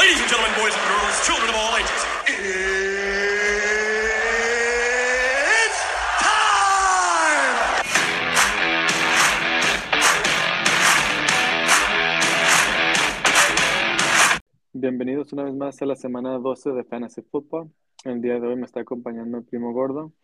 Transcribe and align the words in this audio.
Ladies 0.00 0.18
and 0.18 0.30
gentlemen, 0.30 0.56
boys 0.58 0.72
and 0.72 0.84
girls, 0.88 1.26
children 1.26 1.50
of 1.50 1.56
all 1.56 1.76
ages! 1.76 2.00
Bienvenidos 14.72 15.34
una 15.34 15.44
vez 15.44 15.54
más 15.54 15.82
a 15.82 15.84
la 15.84 15.96
semana 15.96 16.38
12 16.38 16.70
de 16.70 16.84
Fantasy 16.84 17.20
Football. 17.20 17.70
El 18.04 18.22
día 18.22 18.40
de 18.40 18.46
hoy 18.46 18.56
me 18.56 18.64
está 18.64 18.80
acompañando 18.80 19.36
el 19.36 19.44
primo 19.44 19.74
gordo 19.74 20.14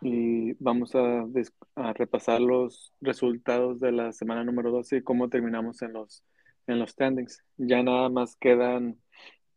y 0.00 0.52
vamos 0.62 0.94
a 0.94 1.26
repasar 1.94 2.40
los 2.40 2.92
resultados 3.00 3.80
de 3.80 3.90
la 3.90 4.12
semana 4.12 4.44
número 4.44 4.70
12 4.70 4.98
y 4.98 5.02
cómo 5.02 5.28
terminamos 5.28 5.82
en 5.82 5.94
los, 5.94 6.22
en 6.68 6.78
los 6.78 6.90
standings. 6.90 7.42
Ya 7.56 7.82
nada 7.82 8.08
más 8.10 8.36
quedan 8.36 8.96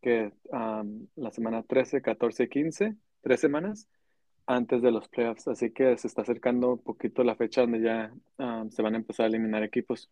que 0.02 0.34
um, 0.52 1.08
la 1.16 1.32
semana 1.32 1.64
13, 1.64 2.02
14 2.02 2.44
y 2.44 2.50
15, 2.50 2.96
tres 3.22 3.40
semanas 3.40 3.88
antes 4.46 4.82
de 4.82 4.92
los 4.92 5.08
playoffs. 5.08 5.48
Así 5.48 5.72
que 5.72 5.98
se 5.98 6.08
está 6.08 6.24
acercando 6.24 6.74
un 6.74 6.84
poquito 6.84 7.24
la 7.24 7.36
fecha 7.36 7.62
donde 7.62 7.82
ya 7.82 8.14
um, 8.38 8.70
se 8.70 8.82
van 8.82 8.96
a 8.96 8.98
empezar 8.98 9.26
a 9.26 9.30
eliminar 9.30 9.64
equipos. 9.64 10.10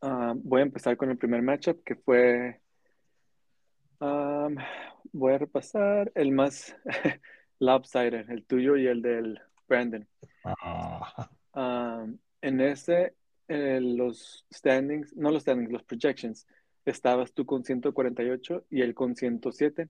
Ah, 0.00 0.34
voy 0.36 0.60
a 0.60 0.64
empezar 0.64 0.96
con 0.96 1.10
el 1.10 1.16
primer 1.16 1.42
matchup 1.42 1.82
que 1.84 1.94
fue 1.94 2.60
Um, 3.98 4.56
voy 5.12 5.32
a 5.32 5.38
repasar 5.38 6.12
el 6.14 6.30
más 6.30 6.76
lopsided, 7.60 8.28
el 8.28 8.44
tuyo 8.44 8.76
y 8.76 8.86
el 8.86 9.02
del 9.02 9.40
Brandon. 9.68 10.06
Ah, 10.44 11.30
Um, 11.56 12.18
en 12.42 12.60
ese, 12.60 13.14
eh, 13.48 13.80
los 13.80 14.44
standings, 14.52 15.16
no 15.16 15.30
los 15.30 15.40
standings, 15.40 15.72
los 15.72 15.82
projections, 15.84 16.46
estabas 16.86 17.32
tú 17.32 17.44
con 17.44 17.64
148 17.64 18.64
y 18.70 18.80
él 18.80 18.94
con 18.94 19.14
107. 19.14 19.88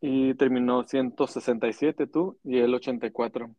Y 0.00 0.34
terminó 0.34 0.84
167 0.84 2.06
tú 2.06 2.38
y 2.44 2.58
él 2.58 2.74
84. 2.74 3.54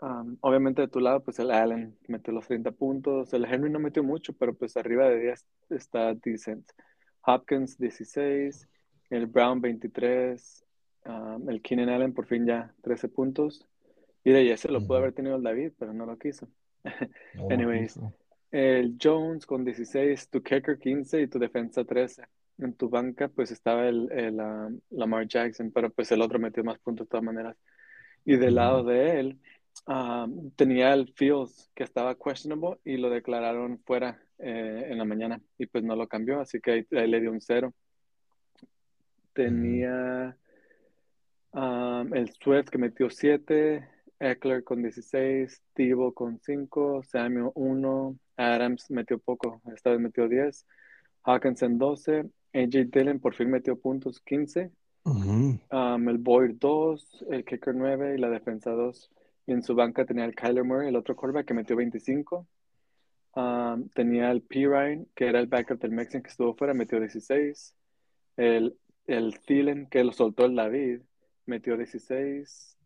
Um, 0.00 0.36
obviamente 0.40 0.82
de 0.82 0.88
tu 0.88 1.00
lado, 1.00 1.24
pues 1.24 1.38
el 1.38 1.50
Allen 1.50 1.96
metió 2.06 2.32
los 2.32 2.46
30 2.46 2.72
puntos. 2.72 3.32
El 3.32 3.44
Henry 3.44 3.70
no 3.70 3.78
metió 3.78 4.02
mucho, 4.02 4.32
pero 4.32 4.54
pues 4.54 4.76
arriba 4.76 5.08
de 5.08 5.20
10 5.20 5.46
está 5.70 6.14
decent. 6.14 6.68
Hopkins 7.22 7.78
16, 7.78 8.68
el 9.10 9.26
Brown 9.26 9.60
23, 9.60 10.64
um, 11.06 11.50
el 11.50 11.60
Keenan 11.62 11.88
Allen 11.88 12.14
por 12.14 12.26
fin 12.26 12.46
ya 12.46 12.74
13 12.82 13.08
puntos. 13.08 13.66
Y 14.24 14.30
de 14.30 14.38
ahí 14.38 14.50
ese 14.50 14.68
lo 14.68 14.86
pudo 14.86 14.98
haber 14.98 15.12
tenido 15.12 15.36
el 15.36 15.42
David, 15.42 15.72
pero 15.78 15.92
no 15.92 16.06
lo 16.06 16.18
quiso. 16.18 16.48
no, 17.34 17.48
Anyways. 17.50 17.98
El 18.50 18.96
Jones 19.00 19.46
con 19.46 19.64
16, 19.64 20.28
tu 20.30 20.42
kicker 20.42 20.78
15 20.78 21.22
y 21.22 21.26
tu 21.26 21.38
defensa 21.38 21.84
13. 21.84 22.24
En 22.58 22.74
tu 22.74 22.88
banca 22.88 23.28
pues 23.28 23.50
estaba 23.50 23.88
el, 23.88 24.10
el, 24.10 24.40
um, 24.40 24.80
Lamar 24.90 25.26
Jackson, 25.26 25.70
pero 25.72 25.90
pues 25.90 26.10
el 26.12 26.22
otro 26.22 26.38
metió 26.38 26.64
más 26.64 26.78
puntos 26.78 27.06
de 27.06 27.10
todas 27.10 27.24
maneras. 27.24 27.56
Y 28.24 28.36
del 28.36 28.56
lado 28.56 28.82
de 28.82 29.20
él 29.20 29.38
um, 29.86 30.50
tenía 30.52 30.92
el 30.92 31.12
Fields 31.14 31.70
que 31.74 31.84
estaba 31.84 32.16
questionable 32.16 32.78
y 32.84 32.96
lo 32.96 33.10
declararon 33.10 33.78
fuera 33.84 34.20
eh, 34.38 34.88
en 34.90 34.98
la 34.98 35.04
mañana 35.04 35.40
y 35.56 35.66
pues 35.66 35.84
no 35.84 35.96
lo 35.96 36.06
cambió, 36.08 36.40
así 36.40 36.60
que 36.60 36.70
ahí, 36.72 36.86
ahí 36.92 37.08
le 37.08 37.20
dio 37.20 37.30
un 37.30 37.40
cero. 37.40 37.72
Tenía 39.32 40.36
um, 41.52 42.14
el 42.14 42.32
Swift 42.32 42.70
que 42.70 42.78
metió 42.78 43.08
7, 43.08 43.88
Eckler 44.20 44.64
con 44.64 44.82
16, 44.82 45.62
Tivo 45.74 46.12
con 46.12 46.40
5, 46.40 47.02
Samuel 47.04 47.50
1, 47.54 48.18
Adams 48.36 48.90
metió 48.90 49.18
poco, 49.18 49.60
esta 49.74 49.90
vez 49.90 50.00
metió 50.00 50.28
10, 50.28 50.66
Hawkinson 51.24 51.78
12, 51.78 52.24
AJ 52.54 52.90
Dillon 52.90 53.20
por 53.20 53.34
fin 53.34 53.50
metió 53.50 53.78
puntos 53.78 54.20
15, 54.20 54.70
Ujú. 55.04 55.58
um, 55.70 56.08
el 56.08 56.18
Boyd 56.18 56.56
2, 56.58 57.26
el 57.30 57.44
Kicker 57.44 57.74
9 57.74 58.14
y 58.16 58.20
la 58.20 58.30
defensa 58.30 58.70
2. 58.70 59.10
Y 59.46 59.52
en 59.52 59.62
su 59.62 59.74
banca 59.74 60.04
tenía 60.04 60.24
el 60.26 60.34
Kyler 60.34 60.64
Murray, 60.64 60.88
el 60.88 60.96
otro 60.96 61.16
quarterback 61.16 61.46
que 61.46 61.54
metió 61.54 61.76
25. 61.76 62.46
Um, 63.34 63.88
tenía 63.90 64.30
el 64.30 64.42
P. 64.42 64.66
Ryan, 64.66 65.06
que 65.14 65.26
era 65.26 65.40
el 65.40 65.46
backup 65.46 65.80
del 65.80 65.92
Mexican 65.92 66.22
que 66.22 66.30
estuvo 66.30 66.54
fuera, 66.54 66.74
metió 66.74 67.00
16. 67.00 67.74
El, 68.36 68.76
el 69.06 69.40
Thielen, 69.40 69.86
que 69.86 70.04
lo 70.04 70.12
soltó 70.12 70.44
el 70.44 70.54
David, 70.54 71.00
metió 71.46 71.76
16. 71.76 72.77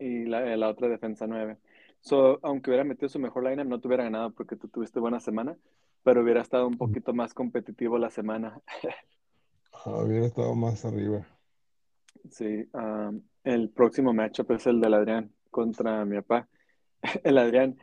Y 0.00 0.24
la, 0.24 0.56
la 0.56 0.68
otra 0.68 0.88
defensa 0.88 1.26
9. 1.26 1.56
So, 2.00 2.40
aunque 2.42 2.70
hubiera 2.70 2.84
metido 2.84 3.08
su 3.08 3.18
mejor 3.18 3.44
lineup, 3.44 3.68
no 3.68 3.80
te 3.80 3.86
hubiera 3.86 4.04
ganado 4.04 4.32
porque 4.32 4.56
tú 4.56 4.68
tuviste 4.68 4.98
buena 4.98 5.20
semana, 5.20 5.56
pero 6.02 6.22
hubiera 6.22 6.40
estado 6.40 6.66
un 6.66 6.78
poquito 6.78 7.12
más 7.12 7.34
competitivo 7.34 7.98
la 7.98 8.10
semana. 8.10 8.60
Ah, 9.72 10.02
Hubiera 10.02 10.26
estado 10.26 10.54
más 10.54 10.84
arriba. 10.84 11.26
Sí, 12.30 12.68
um, 12.72 13.22
el 13.44 13.70
próximo 13.70 14.12
matchup 14.12 14.50
es 14.52 14.66
el 14.66 14.80
del 14.80 14.94
Adrián 14.94 15.32
contra 15.50 16.04
mi 16.04 16.16
papá. 16.16 16.48
El 17.24 17.38
Adrián, 17.38 17.78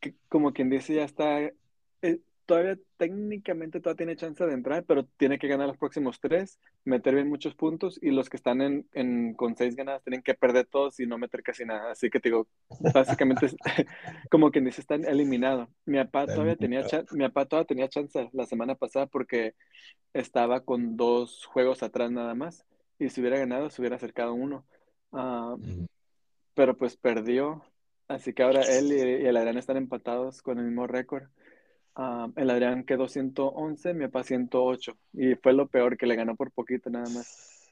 que 0.00 0.14
como 0.28 0.52
quien 0.52 0.68
dice, 0.68 0.94
ya 0.94 1.04
está, 1.04 1.40
eh, 1.40 2.20
todavía 2.52 2.78
técnicamente 2.98 3.80
todavía 3.80 3.96
tiene 3.96 4.16
chance 4.16 4.44
de 4.44 4.52
entrar, 4.52 4.84
pero 4.84 5.06
tiene 5.16 5.38
que 5.38 5.48
ganar 5.48 5.68
los 5.68 5.78
próximos 5.78 6.20
tres, 6.20 6.58
meter 6.84 7.14
bien 7.14 7.30
muchos 7.30 7.54
puntos 7.54 7.98
y 8.02 8.10
los 8.10 8.28
que 8.28 8.36
están 8.36 8.60
en, 8.60 8.86
en- 8.92 9.32
con 9.32 9.56
seis 9.56 9.74
ganadas 9.74 10.02
tienen 10.04 10.20
que 10.20 10.34
perder 10.34 10.66
todos 10.66 11.00
y 11.00 11.06
no 11.06 11.16
meter 11.16 11.42
casi 11.42 11.64
nada. 11.64 11.92
Así 11.92 12.10
que 12.10 12.20
te 12.20 12.28
digo, 12.28 12.46
básicamente, 12.92 13.46
es- 13.46 13.56
como 14.30 14.50
quien 14.50 14.66
dice, 14.66 14.82
están 14.82 15.06
eliminados. 15.06 15.70
Mi 15.86 15.96
papá 15.96 16.26
todavía 16.26 16.56
tenía, 16.56 16.84
mi 17.12 17.24
papá 17.24 17.46
todavía 17.46 17.66
tenía 17.66 17.88
chance 17.88 18.28
la 18.34 18.44
semana 18.44 18.74
pasada 18.74 19.06
porque 19.06 19.54
estaba 20.12 20.60
con 20.60 20.98
dos 20.98 21.46
juegos 21.46 21.82
atrás 21.82 22.10
nada 22.10 22.34
más. 22.34 22.66
Y 22.98 23.08
si 23.08 23.22
hubiera 23.22 23.38
ganado, 23.38 23.70
se 23.70 23.80
hubiera 23.80 23.96
acercado 23.96 24.34
uno. 24.34 24.66
Ah, 25.10 25.56
pero 26.54 26.76
pues 26.76 26.98
perdió. 26.98 27.64
Así 28.08 28.34
que 28.34 28.42
ahora 28.42 28.60
él 28.62 28.92
y, 28.92 28.96
y 28.96 29.26
el 29.26 29.36
Adrián 29.38 29.56
están 29.56 29.78
empatados 29.78 30.42
con 30.42 30.58
el 30.58 30.66
mismo 30.66 30.86
récord. 30.86 31.24
Ah, 31.94 32.28
el 32.36 32.48
Adrián 32.50 32.84
quedó 32.84 33.06
111, 33.08 33.92
mi 33.94 34.06
papá 34.06 34.24
108. 34.24 34.96
Y 35.12 35.34
fue 35.36 35.52
lo 35.52 35.68
peor, 35.68 35.96
que 35.96 36.06
le 36.06 36.16
ganó 36.16 36.36
por 36.36 36.50
poquito 36.52 36.88
nada 36.90 37.08
más. 37.10 37.70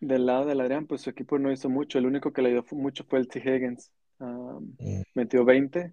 Del 0.00 0.26
lado 0.26 0.46
del 0.46 0.60
Adrián, 0.60 0.86
pues 0.86 1.00
su 1.02 1.10
equipo 1.10 1.38
no 1.38 1.50
hizo 1.52 1.68
mucho. 1.68 1.98
El 1.98 2.06
único 2.06 2.32
que 2.32 2.42
le 2.42 2.50
dio 2.50 2.62
fu- 2.62 2.76
mucho 2.76 3.04
fue 3.04 3.18
el 3.18 3.28
T. 3.28 3.38
Higgins. 3.40 3.90
Mm. 4.18 4.74
metió 5.14 5.44
20. 5.44 5.92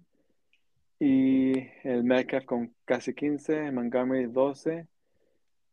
Y 1.00 1.52
el 1.82 2.04
Metcalf 2.04 2.44
con 2.44 2.74
casi 2.84 3.14
15, 3.14 3.72
Montgomery 3.72 4.26
12. 4.26 4.86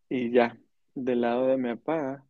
Y 0.10 0.32
ya, 0.32 0.58
del 0.96 1.22
lado 1.22 1.48
de 1.48 1.58
mi 1.58 1.76
papá, 1.76 2.24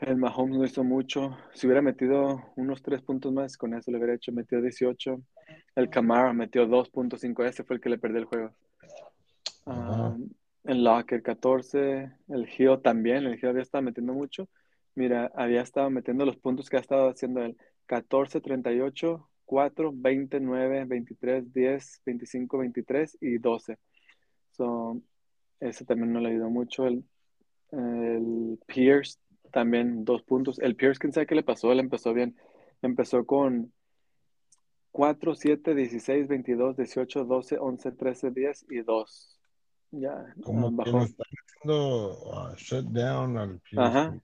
el 0.00 0.16
Mahomes 0.16 0.58
no 0.58 0.64
hizo 0.64 0.84
mucho. 0.84 1.36
Si 1.52 1.66
hubiera 1.66 1.82
metido 1.82 2.52
unos 2.56 2.82
tres 2.82 3.02
puntos 3.02 3.32
más, 3.32 3.56
con 3.56 3.74
eso 3.74 3.90
le 3.90 3.98
hubiera 3.98 4.14
hecho, 4.14 4.32
metió 4.32 4.60
18. 4.62 5.20
El 5.74 5.90
Camara 5.90 6.32
metió 6.32 6.66
2.5, 6.66 7.44
ese 7.44 7.64
fue 7.64 7.76
el 7.76 7.82
que 7.82 7.88
le 7.88 7.98
perdió 7.98 8.18
el 8.18 8.24
juego. 8.26 8.52
Um, 9.66 10.30
el 10.64 10.84
Locker 10.84 11.22
14, 11.22 12.10
el 12.28 12.48
Hill 12.56 12.80
también, 12.82 13.24
el 13.24 13.34
Hill 13.34 13.48
había 13.48 13.62
estado 13.62 13.82
metiendo 13.82 14.12
mucho. 14.12 14.48
Mira, 14.94 15.30
había 15.34 15.62
estado 15.62 15.90
metiendo 15.90 16.24
los 16.24 16.36
puntos 16.36 16.70
que 16.70 16.76
ha 16.76 16.80
estado 16.80 17.08
haciendo 17.08 17.42
él. 17.42 17.56
14, 17.86 18.40
38, 18.40 19.28
4, 19.44 19.92
29, 19.94 20.84
23, 20.84 21.52
10, 21.52 22.02
25, 22.06 22.58
23 22.58 23.18
y 23.20 23.38
12. 23.38 23.78
So, 24.52 25.00
ese 25.60 25.84
también 25.84 26.12
no 26.12 26.20
le 26.20 26.30
ayudó 26.30 26.48
mucho. 26.48 26.86
El, 26.86 27.04
el 27.72 28.58
Pierce 28.66 29.18
también 29.52 30.04
dos 30.04 30.22
puntos. 30.22 30.58
El 30.60 30.76
Pierce, 30.76 30.98
quién 30.98 31.12
sabe 31.12 31.26
qué 31.26 31.34
le 31.34 31.42
pasó, 31.42 31.72
él 31.72 31.80
empezó 31.80 32.14
bien. 32.14 32.36
Empezó 32.82 33.26
con 33.26 33.72
4, 34.94 35.34
7, 35.34 35.74
16, 35.74 36.28
22, 36.28 36.76
18, 36.76 37.24
12, 37.24 37.58
11, 37.58 37.92
13, 37.92 38.30
10 38.30 38.66
y 38.70 38.82
2. 38.82 39.40
Ya, 39.90 40.12
ah, 40.12 40.34
Como 40.44 40.70
que 40.70 40.76
bajó. 40.76 40.98
haciendo 41.00 42.32
ah, 42.32 42.54
shut 42.56 42.84
down 42.86 43.36
al. 43.36 43.60
Ajá. 43.76 44.16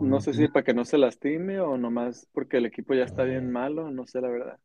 No 0.00 0.20
sé 0.22 0.32
si 0.32 0.48
para 0.48 0.64
que 0.64 0.72
no 0.72 0.86
se 0.86 0.96
lastime 0.96 1.60
o 1.60 1.76
nomás 1.76 2.26
porque 2.32 2.56
el 2.56 2.64
equipo 2.64 2.94
ya 2.94 3.04
está 3.04 3.24
bien 3.24 3.48
Ah. 3.48 3.52
malo, 3.52 3.90
no 3.90 4.06
sé 4.06 4.22
la 4.22 4.28
verdad. 4.28 4.58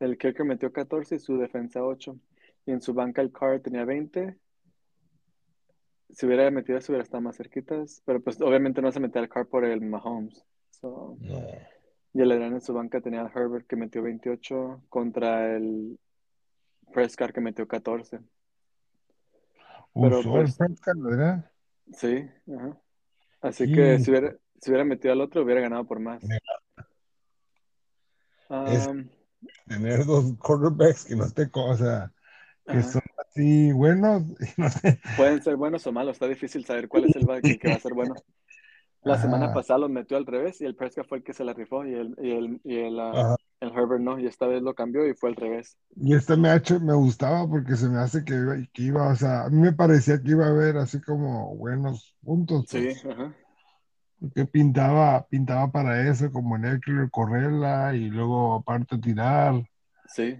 El 0.00 0.18
kicker 0.18 0.44
metió 0.44 0.72
14 0.72 1.14
y 1.14 1.18
su 1.20 1.38
defensa 1.38 1.84
8. 1.84 2.18
Y 2.66 2.72
en 2.72 2.80
su 2.82 2.92
banca 2.92 3.22
el 3.22 3.30
Carr 3.30 3.60
tenía 3.60 3.84
20. 3.84 4.36
Si 6.10 6.26
hubiera 6.26 6.50
metido 6.50 6.76
eso 6.78 6.90
hubiera 6.90 7.04
estado 7.04 7.20
más 7.22 7.36
cerquitas, 7.36 8.02
pero 8.04 8.20
pues 8.20 8.40
obviamente 8.40 8.82
no 8.82 8.90
se 8.90 8.98
metía 8.98 9.22
al 9.22 9.28
Carr 9.28 9.46
por 9.46 9.64
el 9.64 9.80
Mahomes. 9.80 10.44
So, 10.70 11.16
No. 11.20 11.40
Y 12.14 12.20
el 12.20 12.32
Adrián 12.32 12.54
en 12.54 12.60
su 12.60 12.74
banca 12.74 13.00
tenía 13.00 13.22
al 13.22 13.32
Herbert 13.34 13.66
que 13.66 13.76
metió 13.76 14.02
28 14.02 14.82
contra 14.88 15.56
el 15.56 15.98
Prescott 16.92 17.32
que 17.32 17.40
metió 17.40 17.66
14. 17.66 18.20
Pero, 19.94 20.20
Usó 20.20 20.30
pues, 20.30 20.50
el 20.50 20.56
Prescott, 20.56 21.02
¿verdad? 21.02 21.50
Sí, 21.92 22.28
ajá. 22.56 22.78
Así 23.40 23.72
que 23.72 23.98
si 23.98 24.10
hubiera, 24.10 24.36
si 24.60 24.70
hubiera 24.70 24.84
metido 24.84 25.12
al 25.12 25.20
otro 25.20 25.42
hubiera 25.42 25.60
ganado 25.60 25.86
por 25.86 26.00
más. 26.00 26.22
Es- 26.24 26.30
Um, 28.86 29.08
Tener 29.66 30.04
dos 30.04 30.34
quarterbacks 30.38 31.04
que 31.06 31.16
no 31.16 31.28
te, 31.30 31.50
co- 31.50 31.70
o 31.70 31.76
sea, 31.76 32.12
que 32.66 32.78
Ajá. 32.78 32.82
son 32.82 33.02
así 33.26 33.72
buenos. 33.72 34.22
y 34.40 34.60
no 34.60 34.68
sé. 34.68 35.00
Pueden 35.16 35.42
ser 35.42 35.56
buenos 35.56 35.86
o 35.86 35.92
malos, 35.92 36.16
está 36.16 36.28
difícil 36.28 36.64
saber 36.64 36.88
cuál 36.88 37.06
es 37.06 37.16
el 37.16 37.26
que 37.58 37.68
va 37.68 37.76
a 37.76 37.80
ser 37.80 37.94
bueno. 37.94 38.14
La 39.04 39.18
semana 39.18 39.52
pasada 39.52 39.80
los 39.80 39.90
metió 39.90 40.16
al 40.16 40.26
revés 40.26 40.60
y 40.60 40.64
el 40.64 40.76
Prescott 40.76 41.08
fue 41.08 41.18
el 41.18 41.24
que 41.24 41.32
se 41.34 41.44
la 41.44 41.52
rifó 41.54 41.84
y 41.86 41.94
el, 41.94 42.14
y 42.20 42.30
el, 42.32 42.60
y 42.64 42.78
el, 42.78 43.00
ajá. 43.00 43.36
el 43.60 43.70
Herbert 43.70 44.00
no, 44.02 44.18
y 44.18 44.26
esta 44.26 44.46
vez 44.46 44.62
lo 44.62 44.74
cambió 44.74 45.06
y 45.08 45.14
fue 45.14 45.30
al 45.30 45.36
revés. 45.36 45.76
Y 45.96 46.14
este 46.14 46.36
match 46.36 46.72
me 46.80 46.94
gustaba 46.94 47.48
porque 47.48 47.76
se 47.76 47.88
me 47.88 47.98
hace 47.98 48.24
que 48.24 48.34
iba, 48.34 48.56
que 48.72 48.82
iba, 48.82 49.08
o 49.08 49.16
sea, 49.16 49.44
a 49.44 49.50
mí 49.50 49.60
me 49.60 49.72
parecía 49.72 50.20
que 50.22 50.30
iba 50.32 50.46
a 50.46 50.50
haber 50.50 50.76
así 50.78 51.00
como 51.00 51.54
buenos 51.56 52.16
puntos, 52.22 52.66
Sí, 52.66 52.78
pues, 52.78 53.04
ajá. 53.04 53.34
porque 54.18 54.46
pintaba, 54.46 55.26
pintaba 55.28 55.70
para 55.70 56.08
eso, 56.08 56.30
como 56.32 56.56
en 56.56 56.64
Eckler 56.66 57.10
correrla 57.10 57.94
y 57.94 58.08
luego 58.10 58.54
aparte 58.56 58.98
tirar. 58.98 59.54
Sí. 60.06 60.38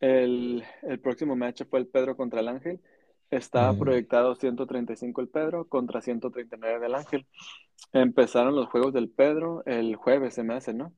El, 0.00 0.64
el 0.82 1.00
próximo 1.00 1.34
match 1.36 1.62
fue 1.68 1.80
el 1.80 1.86
Pedro 1.88 2.16
contra 2.16 2.40
el 2.40 2.48
Ángel. 2.48 2.80
Estaba 3.30 3.76
Mm, 3.76 3.78
proyectado 3.78 4.34
135 4.36 5.20
el 5.20 5.28
Pedro 5.28 5.66
contra 5.68 6.00
139 6.02 6.80
del 6.80 6.94
Ángel. 6.94 7.26
Empezaron 7.92 8.56
los 8.56 8.68
juegos 8.68 8.92
del 8.94 9.10
Pedro 9.10 9.62
el 9.66 9.96
jueves, 9.96 10.34
se 10.34 10.42
me 10.44 10.54
hace, 10.54 10.74
¿no? 10.74 10.94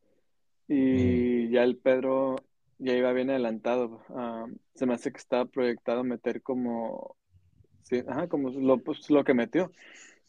mm, 0.92 1.24
Y 1.28 1.50
ya 1.50 1.64
el 1.64 1.78
Pedro 1.78 2.36
ya 2.78 2.94
iba 2.96 3.12
bien 3.12 3.30
adelantado. 3.30 4.02
Ah, 4.10 4.46
se 4.74 4.86
me 4.86 4.94
hace 4.94 5.12
que 5.12 5.18
estaba 5.18 5.46
proyectado 5.46 6.04
meter 6.04 6.42
como, 6.42 7.16
sí, 7.82 8.02
ajá, 8.08 8.28
como 8.28 8.50
lo, 8.50 8.78
pues, 8.82 9.10
lo 9.10 9.24
que 9.24 9.34
metió. 9.34 9.72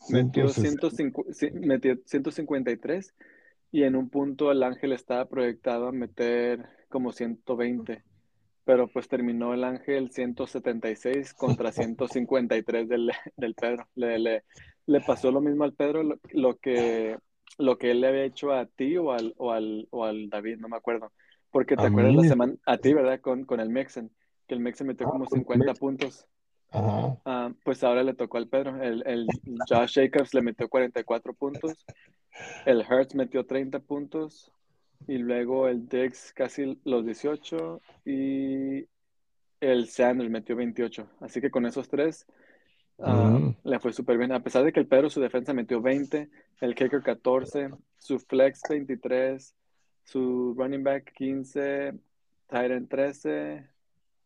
Metió, 0.10 0.54
160. 0.54 0.90
105 0.90 1.26
sí, 1.32 1.52
metió 1.54 1.98
153 2.06 3.14
y 3.72 3.84
en 3.84 3.96
un 3.96 4.10
punto 4.10 4.52
el 4.52 4.64
Ángel 4.64 4.94
estaba 4.94 5.26
proyectado 5.30 5.88
a 5.88 5.92
meter 5.92 6.66
como 6.90 7.12
120. 7.14 8.04
Pero 8.72 8.88
pues 8.88 9.10
terminó 9.10 9.54
el 9.54 9.66
Ángel 9.66 10.12
176 10.12 11.34
contra 11.38 11.74
153 11.74 12.88
del, 12.88 13.12
del 13.36 13.54
Pedro. 13.54 13.86
Le, 13.96 14.18
le, 14.18 14.44
le 14.86 15.02
pasó 15.02 15.30
lo 15.30 15.42
mismo 15.42 15.66
al 15.66 15.74
Pedro, 15.74 16.04
lo, 16.04 16.20
lo 16.32 16.56
que, 16.58 17.18
lo 17.58 17.78
que 17.78 17.92
él 17.92 18.00
le 18.00 18.08
había 18.08 18.24
hecho 18.24 18.54
a 18.54 18.66
ti 18.66 18.96
o 18.96 19.12
al, 19.12 19.34
o 19.36 19.52
al, 19.52 19.90
o 19.92 20.06
al 20.06 20.30
David, 20.30 20.60
no 20.60 20.70
me 20.70 20.78
acuerdo. 20.78 21.12
Porque 21.52 21.76
te 21.76 21.84
A 21.84 21.88
acuerdas 21.88 22.16
la 22.16 22.22
mí, 22.22 22.30
semana, 22.30 22.54
a 22.66 22.78
ti, 22.78 22.94
¿verdad? 22.94 23.20
Con, 23.20 23.44
con 23.44 23.60
el 23.60 23.70
Mexen, 23.70 24.10
que 24.48 24.54
el 24.56 24.62
Mexen 24.62 24.88
metió 24.88 25.06
ah, 25.06 25.12
como 25.12 25.26
con 25.26 25.40
50 25.40 25.66
Mex- 25.66 25.80
puntos. 25.80 26.28
ajá. 26.72 27.18
Ah, 27.26 27.52
pues 27.66 27.84
ahora 27.84 28.04
le 28.04 28.14
tocó 28.14 28.38
al 28.38 28.48
Pedro. 28.48 28.82
El, 28.82 29.04
el 29.06 29.28
Josh 29.68 29.96
Jacobs 29.96 30.34
le 30.34 30.42
metió 30.44 30.70
44 30.70 31.34
puntos. 31.34 31.86
El 32.66 32.82
Hertz 32.90 33.16
metió 33.16 33.46
30 33.46 33.80
puntos. 33.80 34.50
Y 35.08 35.18
luego 35.18 35.68
el 35.68 35.88
Diggs 35.88 36.34
casi 36.34 36.80
los 36.84 37.06
18. 37.06 37.82
Y 38.06 38.88
el 39.60 39.88
Sanders 39.88 40.30
metió 40.30 40.56
28. 40.56 41.08
Así 41.20 41.42
que 41.42 41.52
con 41.52 41.66
esos 41.66 41.88
tres 41.88 42.26
ah, 43.00 43.32
Mm, 43.42 43.56
le 43.64 43.80
fue 43.80 43.94
súper 43.94 44.18
bien. 44.18 44.32
A 44.32 44.44
pesar 44.44 44.64
de 44.64 44.72
que 44.72 44.80
el 44.80 44.88
Pedro 44.88 45.10
su 45.10 45.22
defensa 45.22 45.54
metió 45.54 45.82
20, 45.82 46.30
el 46.62 46.76
Kicker 46.76 47.02
14, 47.02 47.70
su 47.98 48.20
Flex 48.20 48.62
23, 48.70 49.56
su 50.04 50.54
Running 50.58 50.84
Back 50.84 51.14
15, 51.14 51.94
Titan 52.48 52.88
13, 52.88 53.68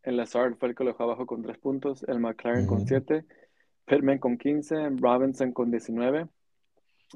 el 0.04 0.18
Lazard 0.18 0.56
fue 0.56 0.70
el 0.70 0.76
que 0.76 0.84
lo 0.84 0.92
dejó 0.92 1.04
abajo 1.04 1.26
con 1.26 1.42
3 1.42 1.58
puntos, 1.58 2.04
el 2.08 2.20
McLaren 2.20 2.68
con 2.68 2.84
mm. 2.84 2.88
7, 2.88 3.26
Pittman 3.86 4.20
con 4.20 4.38
15, 4.38 4.90
Robinson 4.98 5.52
con 5.52 5.72
19. 5.72 6.28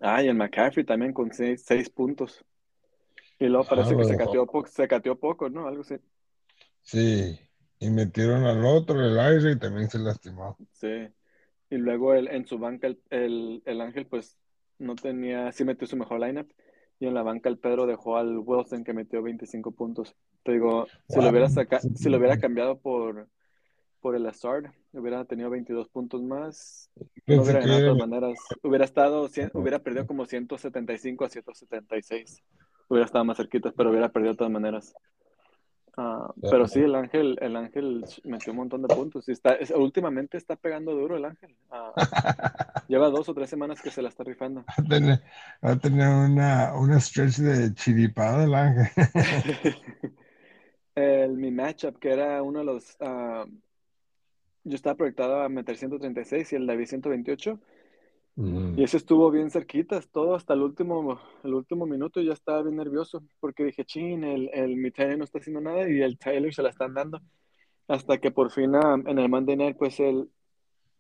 Ah, 0.02 0.24
y 0.24 0.28
el 0.28 0.36
McCaffrey 0.36 0.86
también 0.86 1.14
con 1.14 1.34
6, 1.34 1.90
puntos. 1.90 2.44
Y 3.40 3.48
luego 3.48 3.64
Ah, 3.64 3.70
parece 3.70 3.96
que 3.96 4.04
se 4.04 4.18
cateó, 4.18 4.46
poco, 4.46 4.68
se 4.68 4.88
cateó 4.88 5.18
poco, 5.18 5.50
¿no? 5.50 5.68
Algo 5.68 5.82
así. 5.82 5.96
Sí. 6.82 7.40
Y 7.80 7.90
metieron 7.90 8.44
al 8.46 8.66
otro, 8.66 9.00
el 9.04 9.18
aire, 9.20 9.54
y 9.54 9.60
también 9.60 9.90
se 9.90 10.00
lastimó. 10.00 10.58
Sí. 10.74 11.08
Y 11.70 11.78
luego 11.78 12.14
el, 12.14 12.28
en 12.28 12.46
su 12.46 12.58
banca 12.58 12.88
el, 12.88 13.02
el, 13.10 13.62
el 13.66 13.82
Ángel 13.82 14.08
pues 14.08 14.38
no 14.80 14.96
tenía, 14.96 15.52
sí 15.52 15.64
metió 15.64 15.88
su 15.88 15.96
mejor 15.98 16.20
lineup. 16.20 16.52
Y 17.00 17.08
en 17.08 17.14
la 17.14 17.24
banca 17.24 17.48
el 17.48 17.58
Pedro 17.58 17.86
dejó 17.86 18.18
al 18.18 18.40
Wilson 18.40 18.84
que 18.84 18.94
metió 18.94 19.22
25 19.22 19.72
puntos. 19.72 20.16
Te 20.44 20.54
digo, 20.54 20.88
si 21.08 21.22
lo 21.22 21.30
hubiera 21.30 21.48
saca, 21.48 21.80
si 21.80 22.10
lo 22.10 22.18
hubiera 22.18 22.38
cambiado 22.40 22.80
por, 22.80 23.30
por 24.02 24.16
el 24.16 24.24
Lazard, 24.24 24.66
hubiera 24.92 25.24
tenido 25.24 25.50
22 25.50 25.88
puntos 25.90 26.22
más. 26.22 26.90
No 27.26 27.42
hubiera 27.42 27.62
ganado 27.62 27.78
de 27.80 27.86
todas 27.86 28.10
maneras. 28.10 28.40
Hubiera 28.64 28.84
estado, 28.84 29.30
hubiera 29.54 29.80
perdido 29.80 30.06
como 30.08 30.26
175 30.26 31.24
a 31.24 31.30
176. 31.30 32.44
Hubiera 32.90 33.06
estado 33.06 33.24
más 33.24 33.38
cerquita, 33.38 33.72
pero 33.72 33.92
hubiera 33.92 34.10
perdido 34.10 34.34
de 34.34 34.38
todas 34.38 34.52
maneras. 34.52 34.94
Ah, 35.96 36.34
pero 36.42 36.68
sí, 36.68 36.80
el 36.80 36.96
Ángel, 36.96 37.38
el 37.42 37.56
Ángel 37.56 38.06
metió 38.24 38.52
un 38.52 38.58
montón 38.58 38.82
de 38.82 38.88
puntos. 38.88 39.28
Y 39.28 39.32
está, 39.32 39.54
es- 39.54 39.72
últimamente 39.72 40.38
está 40.38 40.56
pegando 40.56 40.94
duro 40.94 41.18
el 41.18 41.26
Ángel. 41.26 41.56
Ah, 41.70 41.94
lleva 42.88 43.10
dos 43.10 43.30
o 43.30 43.34
tres 43.34 43.50
semanas 43.50 43.82
que 43.82 43.92
se 43.92 44.02
la 44.02 44.10
está 44.10 44.24
rifando. 44.24 44.62
Va 44.62 44.74
a 44.78 44.84
tener, 44.84 45.22
va 45.64 45.72
a 45.72 45.80
tener 45.80 46.08
una, 46.08 46.74
una 46.76 47.00
stretch 47.00 47.38
de 47.38 47.74
chiripado 47.74 48.44
el 48.44 48.54
ángel. 48.54 48.88
El, 50.96 51.38
mi 51.38 51.50
matchup, 51.52 51.98
que 51.98 52.12
era 52.12 52.44
uno 52.44 52.60
de 52.60 52.66
los. 52.66 52.98
ah, 53.00 53.46
yo 54.66 54.76
estaba 54.76 54.96
proyectado 54.98 55.42
a 55.42 55.48
meter 55.48 55.78
136 55.78 56.52
y 56.52 56.56
el 56.58 56.68
David 56.68 56.86
128. 56.88 57.60
Mm. 58.40 58.80
Y 58.80 58.84
ese 58.84 58.96
estuvo 58.96 59.30
bien 59.32 59.52
cerquitas, 59.52 60.10
todo 60.10 60.34
hasta 60.34 60.54
el 60.54 60.62
último, 60.62 61.20
el 61.44 61.54
último 61.54 61.86
minuto 61.86 62.22
ya 62.22 62.32
estaba 62.32 62.62
bien 62.64 62.78
nervioso 62.78 63.22
porque 63.42 63.66
dije, 63.66 63.84
chin, 63.84 64.24
el, 64.24 64.50
el 64.54 64.78
mi 64.78 64.92
Tyler 64.92 65.18
no 65.18 65.26
está 65.26 65.40
haciendo 65.40 65.60
nada 65.60 65.90
y 65.90 66.02
el 66.02 66.18
Tyler 66.18 66.54
se 66.54 66.64
la 66.64 66.70
están 66.70 66.94
dando. 66.94 67.20
Hasta 67.90 68.18
que 68.18 68.32
por 68.32 68.50
fin 68.50 68.76
ah, 68.76 68.98
en 69.06 69.20
el 69.20 69.28
Monday 69.28 69.58
Night, 69.58 69.78
pues 69.78 70.00
el, 70.00 70.30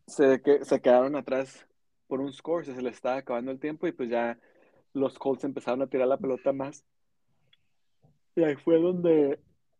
se, 0.05 0.41
que, 0.41 0.65
se 0.65 0.81
quedaron 0.81 1.15
atrás 1.15 1.65
por 2.07 2.19
un 2.19 2.33
score, 2.33 2.65
se 2.65 2.81
les 2.81 2.95
estaba 2.95 3.15
acabando 3.15 3.51
el 3.51 3.59
tiempo 3.59 3.87
y 3.87 3.93
pues 3.93 4.09
ya 4.09 4.37
los 4.91 5.17
Colts 5.17 5.45
empezaron 5.45 5.81
a 5.81 5.87
tirar 5.87 6.09
la 6.09 6.17
pelota 6.17 6.51
más. 6.51 6.83
Y 8.35 8.43
ahí 8.43 8.57
fue 8.57 8.81
donde, 8.81 9.39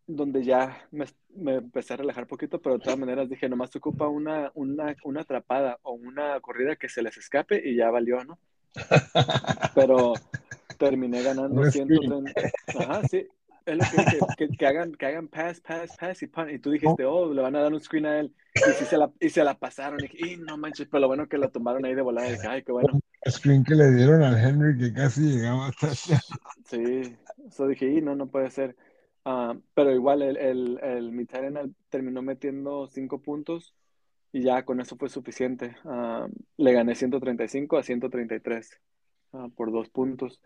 donde 0.10 0.44
ya 0.44 0.76
me, 0.90 1.06
me 1.36 1.56
empecé 1.56 1.94
a 1.94 1.98
relajar 1.98 2.26
poquito, 2.26 2.60
pero 2.60 2.78
de 2.78 2.84
todas 2.84 2.98
maneras 2.98 3.30
dije, 3.30 3.48
nomás 3.48 3.76
ocupa 3.76 4.08
una, 4.08 4.52
una, 4.56 4.96
una 5.04 5.22
atrapada 5.22 5.78
o 5.84 5.94
una 5.94 6.40
corrida 6.40 6.76
que 6.76 6.90
se 6.90 7.04
les 7.04 7.16
escape 7.18 7.62
y 7.64 7.76
ya 7.76 7.92
valió, 7.92 8.24
¿no? 8.24 8.40
Pero 9.76 10.14
terminé 10.80 11.22
ganando 11.22 11.62
Un 11.62 11.72
130. 11.72 12.32
Ajá, 12.80 13.02
sí. 13.08 13.28
Es 13.66 13.78
lo 13.78 13.84
que 13.84 13.98
dije, 14.04 14.20
que, 14.38 14.48
que 14.58 14.66
hagan, 14.66 14.94
que 14.94 15.06
hagan 15.06 15.28
pass, 15.28 15.62
pass, 15.62 15.96
pass 16.00 16.24
y 16.24 16.28
punt. 16.28 16.50
Y 16.50 16.58
tú 16.58 16.72
dijiste, 16.72 17.06
oh, 17.06 17.32
le 17.32 17.42
van 17.42 17.56
a 17.56 17.62
dar 17.62 17.72
un 17.72 17.80
screen 17.80 18.08
a 18.08 18.20
él. 18.20 18.34
Y, 18.56 18.72
sí 18.80 18.86
se, 18.86 18.98
la, 18.98 19.12
y 19.20 19.30
se 19.30 19.44
la 19.44 19.60
pasaron. 19.60 20.00
Y 20.00 20.08
dije, 20.08 20.18
y 20.28 20.38
no 20.38 20.58
manches, 20.58 20.88
pero 20.90 21.02
lo 21.02 21.08
bueno 21.08 21.28
que 21.28 21.38
la 21.38 21.50
tomaron 21.50 21.86
ahí 21.86 21.94
de 21.94 22.02
volada. 22.02 22.30
Y 22.30 22.32
dije, 22.32 22.48
ay, 22.48 22.64
qué 22.64 22.72
bueno. 22.72 23.00
El 23.22 23.32
screen 23.32 23.64
que 23.64 23.76
le 23.76 23.92
dieron 23.92 24.24
al 24.24 24.40
Henry 24.40 24.76
que 24.76 24.92
casi 24.92 25.22
llegaba 25.22 25.68
hasta 25.68 25.88
allá. 25.88 26.20
Sí, 26.66 27.16
eso 27.48 27.68
dije, 27.68 27.92
y 27.92 28.02
no, 28.02 28.16
no 28.16 28.26
puede 28.26 28.50
ser. 28.50 28.76
Ah, 29.26 29.56
pero 29.74 29.92
igual 29.94 30.22
el, 30.22 30.38
el, 30.38 30.80
el 30.82 31.12
mi 31.12 31.26
tight 31.26 31.44
end 31.46 31.76
terminó 31.90 32.22
metiendo 32.22 32.88
cinco 32.88 33.22
puntos 33.22 33.76
y 34.32 34.44
ya 34.44 34.64
con 34.66 34.80
eso 34.82 34.96
fue 34.98 35.10
suficiente. 35.10 35.76
Ah, 35.86 36.28
le 36.58 36.74
gané 36.74 36.96
135 36.96 37.78
a 37.78 37.84
133 37.84 38.80
ah, 39.34 39.48
por 39.56 39.72
dos 39.72 39.90
puntos. 39.90 40.42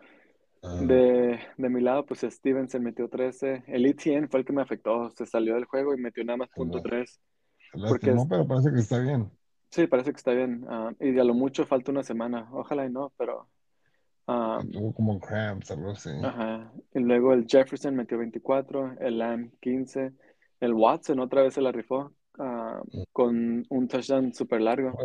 De, 0.62 1.39
de 1.58 1.70
mi 1.70 1.82
lado, 1.82 2.06
pues 2.06 2.22
Stevenson 2.22 2.84
metió 2.84 3.10
13. 3.10 3.63
El 3.68 3.86
ETN 3.86 4.27
fue 4.30 4.39
el 4.39 4.46
que 4.46 4.53
me 4.53 4.62
afectó. 4.62 5.10
Se 5.12 5.25
salió 5.25 5.56
del 5.56 5.65
juego 5.65 5.94
y 5.94 5.98
metió 5.98 6.24
nada 6.24 6.38
más 6.38 6.50
punto 6.50 6.80
No. 6.80 6.84
3. 6.84 7.20
se 7.72 7.77
porque 7.88 8.08
lastimó, 8.08 8.24
es- 8.24 8.27
pero 8.30 8.48
parece 8.48 8.72
que 8.72 8.80
está 8.80 9.00
bien. 9.00 9.30
Sí, 9.72 9.88
parece 9.88 10.12
que 10.12 10.18
está 10.18 10.32
bien. 10.34 10.65
Y 11.00 11.18
a 11.20 11.24
lo 11.24 11.34
mucho 11.34 11.65
falta 11.65 11.92
una 11.92 12.03
semana. 12.03 12.48
Ojalá 12.53 12.86
y 12.86 12.92
no, 12.92 13.12
pero... 13.18 13.50
Tuvo 14.25 14.94
como 14.94 15.20
cramps, 15.20 15.72
algo 15.72 15.92
así. 15.92 16.10
Ajá. 16.22 16.72
Y 16.94 17.00
luego 17.00 17.34
el 17.34 17.46
Jefferson 17.48 17.96
metió 17.96 18.18
24, 18.18 18.96
el 19.00 19.18
Lamb 19.18 19.51
15, 19.60 20.13
el 20.60 20.74
Watson 20.74 21.20
otra 21.20 21.44
vez 21.44 21.53
se 21.56 21.62
la 21.62 21.72
rifó 21.72 22.13
ah, 22.39 22.82
con 23.12 23.65
un 23.70 23.88
touchdown 23.88 24.34
súper 24.34 24.62
largo, 24.62 24.98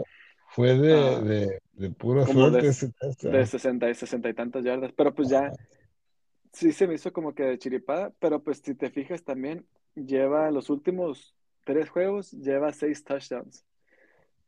Fue 0.51 0.79
de, 0.79 0.95
Ah, 0.95 1.21
de, 1.21 1.61
de 1.73 1.91
pura 1.91 2.25
como 2.25 2.41
suerte 2.49 2.63
de- 2.63 2.69
ese 2.69 2.93
touchdown. 2.93 3.33
de 3.33 3.47
60 3.47 3.91
y 3.91 3.95
60 3.95 4.29
y 4.29 4.35
tantas 4.35 4.65
yardas, 4.65 4.93
pero 4.93 5.15
pues 5.15 5.29
ya 5.29 5.53
sí 6.53 6.73
se 6.73 6.87
me 6.87 6.95
hizo 6.95 7.13
como 7.13 7.35
que 7.35 7.43
de 7.43 7.59
chiripada, 7.59 8.13
pero 8.21 8.43
pues 8.43 8.59
si 8.65 8.75
te 8.75 8.91
fijas 8.91 9.23
también, 9.25 9.67
lleva 9.95 10.51
los 10.51 10.71
últimos 10.71 11.35
tres 11.65 11.91
juegos, 11.91 12.33
lleva 12.33 12.73
seis 12.73 13.03
touchdowns. 13.05 13.65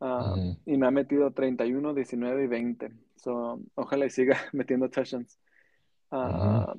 Ujú. 0.03 0.57
y 0.65 0.79
me 0.79 0.87
ha 0.87 0.91
metido 0.91 1.31
31, 1.31 1.93
19 1.93 2.45
y 2.45 2.47
20. 2.47 2.91
So, 3.23 3.61
ojalá 3.75 4.07
y 4.07 4.11
siga 4.11 4.39
metiendo 4.53 4.89
touchdowns. 4.89 5.39
Ah, 6.11 6.75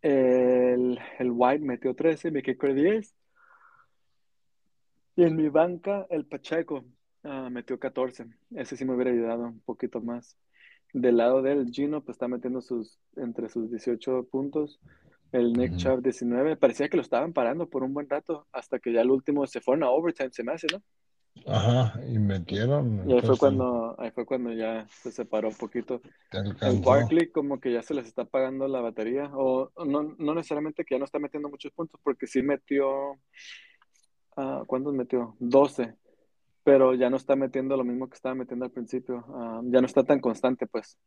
el, 0.00 0.98
el 1.18 1.30
White 1.32 1.64
metió 1.64 1.94
13, 1.94 2.30
mi 2.30 2.42
kicker 2.42 2.72
10. 2.72 3.14
Y 5.16 5.24
en 5.24 5.34
mi 5.34 5.48
banca, 5.48 6.06
el 6.10 6.24
Pacheco 6.26 6.84
ah, 7.24 7.48
metió 7.50 7.78
14. 7.78 8.26
Ese 8.54 8.76
sí 8.76 8.84
me 8.84 8.94
hubiera 8.94 9.10
ayudado 9.10 9.46
un 9.46 9.60
poquito 9.60 10.00
más. 10.00 10.36
Del 10.92 11.16
lado 11.16 11.42
del 11.42 11.70
Gino, 11.70 12.02
pues 12.02 12.14
está 12.14 12.28
metiendo 12.28 12.60
sus, 12.60 13.00
entre 13.16 13.48
sus 13.48 13.68
18 13.70 14.28
puntos. 14.30 14.80
El 15.32 15.52
Nick 15.52 15.72
Ujú. 15.72 15.78
Chubb 15.80 16.02
19. 16.02 16.56
Parecía 16.56 16.88
que 16.88 16.96
lo 16.96 17.02
estaban 17.02 17.32
parando 17.32 17.68
por 17.68 17.82
un 17.82 17.92
buen 17.92 18.08
rato 18.08 18.46
hasta 18.52 18.78
que 18.78 18.92
ya 18.92 19.00
el 19.00 19.10
último 19.10 19.46
se 19.46 19.60
fueron 19.60 19.82
a 19.82 19.90
overtime, 19.90 20.30
se 20.30 20.44
me 20.44 20.52
hace, 20.52 20.68
¿no? 20.72 20.80
Ajá, 21.46 22.00
y 22.06 22.18
metieron, 22.18 23.08
Y 23.08 23.12
ahí 23.14 23.20
fue 23.22 23.38
cuando, 23.38 23.94
ahí 23.98 24.10
fue 24.10 24.26
cuando 24.26 24.52
ya 24.52 24.86
se 24.88 25.10
separó 25.12 25.48
un 25.48 25.54
poquito. 25.54 26.00
El 26.32 26.40
alcanzó. 26.40 26.82
Barkley 26.82 27.30
como 27.30 27.60
que 27.60 27.72
ya 27.72 27.82
se 27.82 27.94
les 27.94 28.06
está 28.06 28.24
pagando 28.24 28.66
la 28.68 28.80
batería, 28.80 29.30
o 29.34 29.70
no, 29.86 30.14
no 30.18 30.34
necesariamente 30.34 30.84
que 30.84 30.94
ya 30.94 30.98
no 30.98 31.04
está 31.04 31.18
metiendo 31.18 31.48
muchos 31.48 31.72
puntos, 31.72 32.00
porque 32.02 32.26
sí 32.26 32.42
metió, 32.42 33.18
ah, 34.36 34.64
¿cuántos 34.66 34.94
metió? 34.94 35.36
12, 35.38 35.94
pero 36.64 36.94
ya 36.94 37.08
no 37.10 37.16
está 37.16 37.36
metiendo 37.36 37.76
lo 37.76 37.84
mismo 37.84 38.08
que 38.08 38.14
estaba 38.16 38.34
metiendo 38.34 38.64
al 38.64 38.70
principio, 38.72 39.24
ah, 39.28 39.60
ya 39.64 39.80
no 39.80 39.86
está 39.86 40.04
tan 40.04 40.20
constante, 40.20 40.66
pues, 40.66 40.98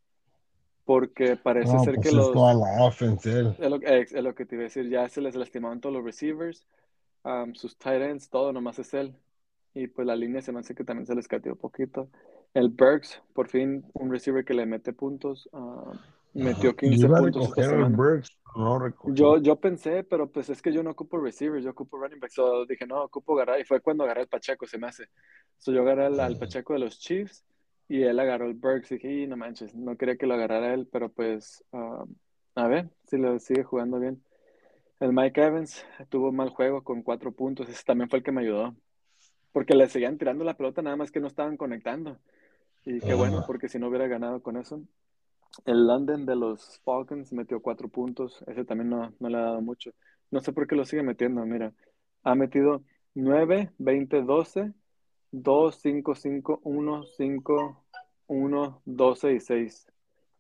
porque 0.86 1.36
parece 1.38 1.74
No, 1.78 1.84
ser 1.84 1.94
que 1.96 2.00
pues 2.02 2.08
es 2.08 2.14
toda 2.34 2.54
los, 2.54 2.62
la 2.62 2.84
offense 2.84 3.40
él. 3.40 3.56
es 3.60 3.70
lo, 3.70 3.76
es- 3.82 4.14
es 4.14 4.24
lo 4.24 4.34
que 4.36 4.46
te 4.46 4.56
iba 4.56 4.64
a 4.64 4.66
decir, 4.66 4.90
ya 4.90 5.08
se 5.10 5.22
les 5.22 5.36
lastimaron 5.36 5.80
todos 5.80 5.94
los 5.96 6.04
receivers, 6.04 6.66
ah, 7.24 7.46
sus 7.54 7.78
tight 7.78 8.02
ends, 8.02 8.30
todo, 8.30 8.52
nomás 8.52 8.80
es 8.80 8.94
él, 8.94 9.16
y 9.74 9.88
pues 9.88 10.06
la 10.06 10.16
línea 10.16 10.42
se 10.42 10.52
me 10.52 10.60
hace 10.60 10.76
que 10.76 10.84
también 10.84 11.06
se 11.06 11.16
les 11.16 11.28
cateó 11.28 11.56
poquito. 11.56 12.10
El 12.54 12.70
Burks, 12.70 13.22
por 13.34 13.48
fin, 13.48 13.86
un 13.94 14.12
receiver 14.12 14.44
que 14.44 14.54
le 14.54 14.66
mete 14.66 14.94
puntos, 14.94 15.50
ah, 15.54 15.94
metió 16.34 16.72
Ajá. 16.72 16.78
15 16.78 17.06
Iba 17.06 17.18
a 17.18 17.22
puntos 17.22 17.58
el. 17.58 17.86
Burks, 17.96 18.38
no. 18.56 18.94
Yo, 19.14 19.38
yo 19.38 19.56
pensé, 19.56 20.04
pero 20.04 20.30
pues 20.30 20.50
es 20.50 20.62
que 20.62 20.74
yo 20.74 20.84
no 20.84 20.92
ocupo 20.92 21.18
receivers, 21.18 21.64
yo 21.64 21.72
ocupo 21.72 21.98
running 21.98 22.20
backs. 22.20 22.34
So 22.34 22.66
dije, 22.66 22.86
no, 22.86 23.04
ocupo 23.04 23.36
agarrar. 23.36 23.60
Y 23.60 23.64
fue 23.64 23.80
cuando 23.80 24.04
agarré 24.04 24.22
el 24.22 24.28
Pacheco, 24.28 24.68
se 24.68 24.78
me 24.78 24.88
hace. 24.88 25.06
So 25.58 25.72
yo 25.72 25.82
agarré 25.82 26.06
al, 26.06 26.20
al 26.20 26.38
Pacheco 26.38 26.74
de 26.74 26.80
los 26.80 27.00
Chiefs 27.00 27.46
y 27.88 28.04
él 28.04 28.20
agarró 28.20 28.48
el 28.48 28.56
Burks. 28.56 28.92
Y 28.92 28.96
dije, 28.96 29.24
"Y, 29.24 29.28
no 29.28 29.38
manches, 29.38 29.74
no 29.74 29.96
quería 29.96 30.18
que 30.18 30.28
lo 30.28 30.34
agarrara 30.34 30.74
él, 30.74 30.88
pero 30.92 31.10
pues 31.10 31.64
ah, 31.72 32.04
a 32.56 32.68
ver 32.68 32.90
si 33.08 33.18
lo 33.18 33.40
sigue 33.40 33.64
jugando 33.64 34.00
bien. 34.00 34.22
El 35.00 35.14
Mike 35.14 35.42
Evans 35.42 35.86
tuvo 36.10 36.32
mal 36.32 36.50
juego 36.50 36.84
con 36.84 37.02
cuatro 37.02 37.32
puntos. 37.32 37.70
Ese 37.70 37.84
también 37.84 38.10
fue 38.10 38.20
el 38.20 38.26
que 38.26 38.32
me 38.32 38.42
ayudó. 38.42 38.76
Porque 39.52 39.76
le 39.76 39.88
seguían 39.90 40.18
tirando 40.18 40.44
la 40.44 40.56
pelota, 40.56 40.82
nada 40.82 40.96
más 40.96 41.12
que 41.12 41.20
no 41.20 41.28
estaban 41.28 41.58
conectando. 41.58 42.18
Y 42.86 43.00
qué 43.00 43.14
bueno, 43.14 43.44
porque 43.46 43.68
si 43.70 43.78
no 43.78 43.90
hubiera 43.90 44.08
ganado 44.08 44.42
con 44.42 44.58
eso. 44.58 44.82
El 45.66 45.86
London 45.86 46.26
de 46.26 46.36
los 46.36 46.80
Falcons 46.84 47.34
metió 47.34 47.62
cuatro 47.62 47.90
puntos. 47.90 48.44
Ese 48.48 48.64
también 48.64 48.90
no, 48.90 49.14
no 49.20 49.30
le 49.30 49.38
ha 49.38 49.42
dado 49.42 49.62
mucho. 49.62 49.92
No 50.32 50.40
sé 50.40 50.54
por 50.54 50.66
qué 50.68 50.76
lo 50.76 50.86
sigue 50.86 51.04
metiendo. 51.04 51.46
Mira, 51.46 51.74
ha 52.24 52.36
metido 52.36 52.84
9, 53.14 53.72
20, 53.78 54.22
12, 54.22 54.74
2, 55.32 55.76
5, 55.76 56.16
5, 56.16 56.62
1, 56.64 57.04
5, 57.18 57.86
1, 58.28 58.82
12 58.86 59.34
y 59.34 59.40
6. 59.40 59.88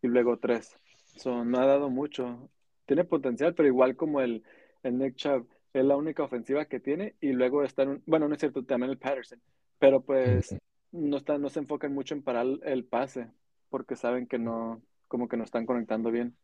Y 0.01 0.07
luego 0.07 0.37
3. 0.37 0.79
So, 1.17 1.43
no 1.43 1.59
ha 1.59 1.65
dado 1.65 1.89
mucho. 1.89 2.49
Tiene 2.85 3.03
potencial, 3.03 3.53
pero 3.53 3.67
igual 3.67 3.95
como 3.95 4.21
el, 4.21 4.43
el 4.83 4.97
Nick 4.97 5.15
Chubb, 5.15 5.47
es 5.73 5.85
la 5.85 5.95
única 5.95 6.23
ofensiva 6.23 6.65
que 6.65 6.79
tiene. 6.79 7.15
Y 7.21 7.31
luego 7.31 7.63
está 7.63 7.83
en 7.83 7.89
un- 7.89 8.03
bueno, 8.05 8.27
no 8.27 8.33
es 8.35 8.39
cierto, 8.39 8.63
también 8.63 8.91
el 8.91 8.97
Patterson. 8.97 9.41
Pero 9.79 10.01
pues 10.01 10.55
no, 10.91 11.17
está, 11.17 11.37
no 11.37 11.49
se 11.49 11.59
enfocan 11.59 11.93
mucho 11.93 12.13
en 12.13 12.23
parar 12.23 12.45
el 12.63 12.85
pase 12.85 13.27
porque 13.69 13.95
saben 13.95 14.27
que 14.27 14.37
no, 14.37 14.81
como 15.07 15.27
que 15.27 15.37
no 15.37 15.43
están 15.43 15.65
conectando 15.65 16.11
bien. 16.11 16.35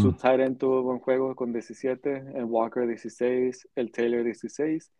Su 0.00 0.16
end 0.22 0.56
tuvo 0.58 0.82
buen 0.82 0.98
juego 1.00 1.34
con 1.34 1.52
17, 1.52 2.24
el 2.34 2.44
Walker 2.44 2.86
16, 2.86 3.68
el 3.74 3.90
Taylor 3.90 4.24
16 4.24 4.90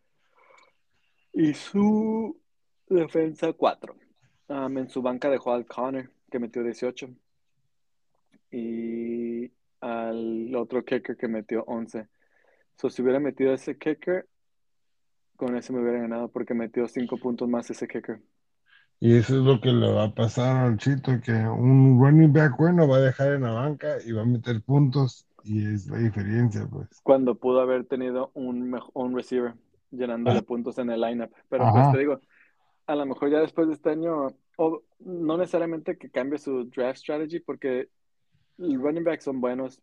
y 1.33 1.55
su 1.55 2.39
defensa 2.89 3.53
4. 3.53 3.95
Um, 4.49 4.79
en 4.79 4.89
su 4.89 5.01
banca 5.01 5.31
dejó 5.31 5.53
al 5.53 5.65
Connor 5.65 6.11
que 6.31 6.39
metió 6.39 6.63
18 6.63 7.09
y 8.51 9.51
al 9.81 10.55
otro 10.57 10.85
kicker 10.85 11.17
que 11.17 11.29
metió 11.29 11.65
11. 11.67 12.09
So, 12.81 12.89
si 12.89 13.03
hubiera 13.03 13.19
metido 13.19 13.53
ese 13.53 13.77
kicker, 13.77 14.29
con 15.37 15.57
ese 15.57 15.73
me 15.73 15.81
hubiera 15.81 16.01
ganado 16.01 16.29
porque 16.29 16.55
metió 16.55 16.87
5 16.87 17.17
puntos 17.19 17.49
más 17.49 17.69
ese 17.71 17.89
kicker. 17.89 18.21
Y 19.01 19.17
eso 19.17 19.39
es 19.39 19.45
lo 19.45 19.61
que 19.61 19.73
le 19.73 19.93
va 19.93 20.05
a 20.05 20.15
pasar 20.15 20.65
al 20.67 20.77
Chito, 20.77 21.21
que 21.21 21.33
un 21.33 22.01
running 22.01 22.33
back 22.33 22.57
bueno 22.57 22.89
va 22.89 22.97
a 22.97 23.01
dejar 23.01 23.35
en 23.35 23.43
la 23.43 23.53
banca 23.53 23.97
y 24.05 24.13
va 24.13 24.23
a 24.23 24.27
meter 24.27 24.61
puntos 24.63 25.27
y 25.45 25.73
es 25.73 25.87
la 25.87 25.99
diferencia, 25.99 26.67
pues. 26.69 26.89
Cuando 27.03 27.37
pudo 27.37 27.61
haber 27.61 27.85
tenido 27.85 28.31
un, 28.35 28.81
un 28.95 29.17
receiver 29.17 29.55
llenándole 29.91 30.39
Ajá. 30.39 30.43
puntos 30.43 30.79
en 30.79 30.91
el 30.91 31.01
lineup. 31.01 31.33
Pero 31.49 31.65
pues 31.65 31.77
Ajá. 31.77 31.93
te 31.93 31.99
digo, 31.99 32.21
a 32.87 32.95
lo 32.97 33.07
mejor 33.07 33.31
ya 33.31 33.41
después 33.41 33.69
de 33.69 33.75
este 33.75 33.91
año, 33.91 34.29
o 34.57 34.83
no 35.01 35.37
necesariamente 35.37 35.97
que 35.97 36.11
cambie 36.11 36.39
su 36.39 36.65
draft 36.65 36.99
strategy, 36.99 37.41
porque 37.41 37.89
los 38.57 38.83
running 38.83 39.05
backs 39.05 39.25
son 39.25 39.41
buenos, 39.41 39.81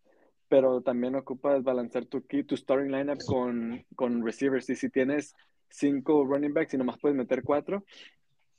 pero 0.56 0.80
también 0.80 1.16
ocupas 1.16 1.62
balancear 1.66 2.06
tu, 2.06 2.26
key- 2.26 2.46
tu 2.46 2.56
starting 2.56 2.90
lineup 2.90 3.20
con, 3.26 3.84
con 3.94 4.24
receivers. 4.24 4.70
Y 4.70 4.78
si 4.78 4.90
tienes 4.90 5.36
cinco 5.70 6.24
running 6.24 6.54
backs 6.54 6.74
y 6.74 6.78
nomás 6.78 6.98
puedes 6.98 7.18
meter 7.18 7.44
cuatro, 7.44 7.84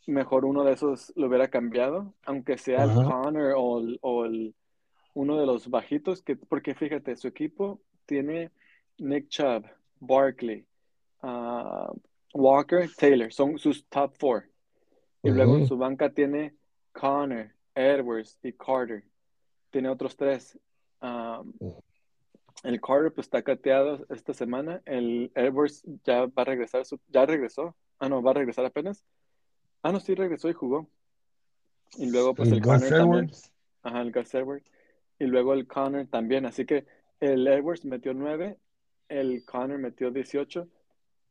mejor 0.07 0.45
uno 0.45 0.63
de 0.63 0.75
esos 0.75 1.11
lo 1.17 1.27
hubiera 1.29 1.49
cambiado, 1.49 2.13
aunque 2.27 2.59
sea 2.59 2.85
el 2.85 2.91
Ajá. 2.91 3.03
Connor 3.05 3.55
o, 3.57 3.79
el- 3.81 3.99
o 4.03 4.27
el- 4.27 4.55
uno 5.15 5.41
de 5.41 5.47
los 5.47 5.71
bajitos, 5.71 6.21
que, 6.21 6.37
porque 6.37 6.75
fíjate, 6.75 7.17
su 7.17 7.29
equipo 7.29 7.81
tiene 8.05 8.51
Nick 8.99 9.29
Chubb, 9.29 9.65
Barkley, 9.99 10.67
ah, 11.23 11.91
Walker, 12.35 12.91
Taylor, 12.95 13.33
son 13.33 13.57
sus 13.59 13.87
top 13.87 14.13
four. 14.19 14.51
Y 15.23 15.31
luego 15.31 15.57
en 15.57 15.67
su 15.67 15.79
banca 15.79 16.11
tiene 16.11 16.55
Connor, 16.93 17.53
Edwards 17.75 18.39
y 18.43 18.53
Carter. 18.53 19.03
Tiene 19.71 19.89
otros 19.89 20.15
tres. 20.15 20.59
Um, 21.01 21.53
el 22.65 22.81
Carter 22.81 23.13
pues 23.13 23.27
está 23.27 23.43
cateado 23.43 24.07
esta 24.11 24.35
semana. 24.35 24.83
El 24.85 25.31
Edwards 25.35 25.83
ya 26.05 26.27
va 26.27 26.43
a 26.43 26.45
regresar. 26.45 26.85
su- 26.85 27.01
ya 27.09 27.27
regresó. 27.27 27.77
Ah, 27.99 28.09
no, 28.09 28.23
va 28.23 28.33
a 28.33 28.35
regresar 28.35 28.65
apenas. 28.65 29.05
Ah, 29.83 29.93
no, 29.93 30.01
sí 30.01 30.15
regresó 30.15 30.49
y 30.49 30.53
jugó. 30.53 30.89
Y 31.97 32.11
luego 32.11 32.35
pues 32.35 32.49
El 32.51 32.57
el 32.57 32.63
Connor 32.63 32.89
también. 32.89 33.31
Ajá, 33.83 34.01
el 34.03 34.13
Gus 34.13 34.35
Edwards. 34.35 34.65
Y 35.19 35.25
luego 35.27 35.55
el 35.55 35.67
Connor 35.67 36.07
también. 36.09 36.45
Así 36.47 36.67
que 36.67 36.85
el 37.21 37.47
Edwards 37.47 37.85
metió 37.85 38.13
9, 38.13 38.59
el 39.09 39.45
Connor 39.45 39.79
metió 39.79 40.11
18 40.11 40.69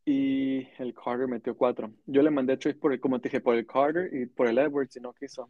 y 0.05 0.67
el 0.77 0.93
Carter 0.93 1.27
metió 1.27 1.55
4. 1.57 1.91
Yo 2.05 2.21
le 2.21 2.31
mandé 2.31 2.57
trades 2.57 2.77
por 2.79 2.93
el, 2.93 2.99
como 2.99 3.19
te 3.19 3.29
dije, 3.29 3.41
por 3.41 3.55
el 3.55 3.65
Carter 3.67 4.11
y 4.13 4.25
por 4.27 4.47
el 4.47 4.57
Edwards 4.57 4.95
y 4.95 4.99
no 5.01 5.13
quiso. 5.13 5.49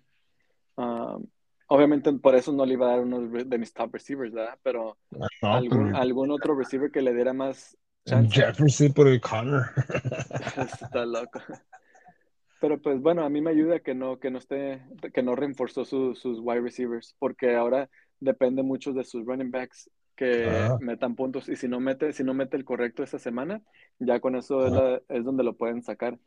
Um, 0.77 1.25
obviamente 1.67 2.11
por 2.13 2.35
eso 2.35 2.51
no 2.53 2.65
le 2.65 2.73
iba 2.73 2.87
a 2.87 2.91
dar 2.91 3.01
uno 3.01 3.21
de 3.21 3.57
mis 3.57 3.73
top 3.73 3.93
receivers, 3.93 4.33
¿verdad? 4.33 4.59
Pero 4.63 4.97
No, 5.11 5.27
algún, 5.49 5.89
pero 5.91 5.95
algún 5.95 6.31
otro 6.31 6.55
receiver 6.55 6.91
que 6.91 7.01
le 7.01 7.13
diera 7.13 7.33
más 7.33 7.77
chance. 8.05 8.31
Jefferson 8.31 8.93
por 8.93 9.07
el 9.07 9.19
Connor. 9.21 9.65
Está 10.57 11.05
loco. 11.05 11.39
Pero 12.59 12.81
pues 12.81 12.99
bueno, 13.01 13.23
a 13.25 13.29
mí 13.29 13.41
me 13.41 13.51
ayuda 13.51 13.79
que 13.79 13.93
no, 13.93 14.19
que 14.19 14.31
no 14.31 14.39
esté, 14.39 14.81
que 15.13 15.21
no 15.23 15.35
reforzó 15.35 15.85
su- 15.85 16.15
sus 16.15 16.39
wide 16.41 16.61
receivers, 16.61 17.15
porque 17.19 17.55
ahora 17.55 17.89
depende 18.19 18.63
mucho 18.63 18.93
de 18.93 19.03
sus 19.03 19.25
running 19.25 19.51
backs 19.51 19.89
que 20.15 20.73
metan 20.79 21.15
puntos. 21.15 21.49
Y 21.49 21.55
si 21.57 21.67
no 21.67 21.79
mete, 21.79 22.13
si 22.13 22.23
no 22.23 22.33
mete 22.33 22.57
el 22.57 22.65
correcto 22.65 23.03
esta 23.03 23.19
semana, 23.19 23.61
ya 23.99 24.19
con 24.19 24.35
eso 24.35 24.65
es, 24.67 24.73
Ajá. 24.73 24.73
la- 24.73 25.01
es 25.09 25.23
donde 25.25 25.43
lo 25.43 25.55
pueden 25.57 25.83
sacar. 25.83 26.17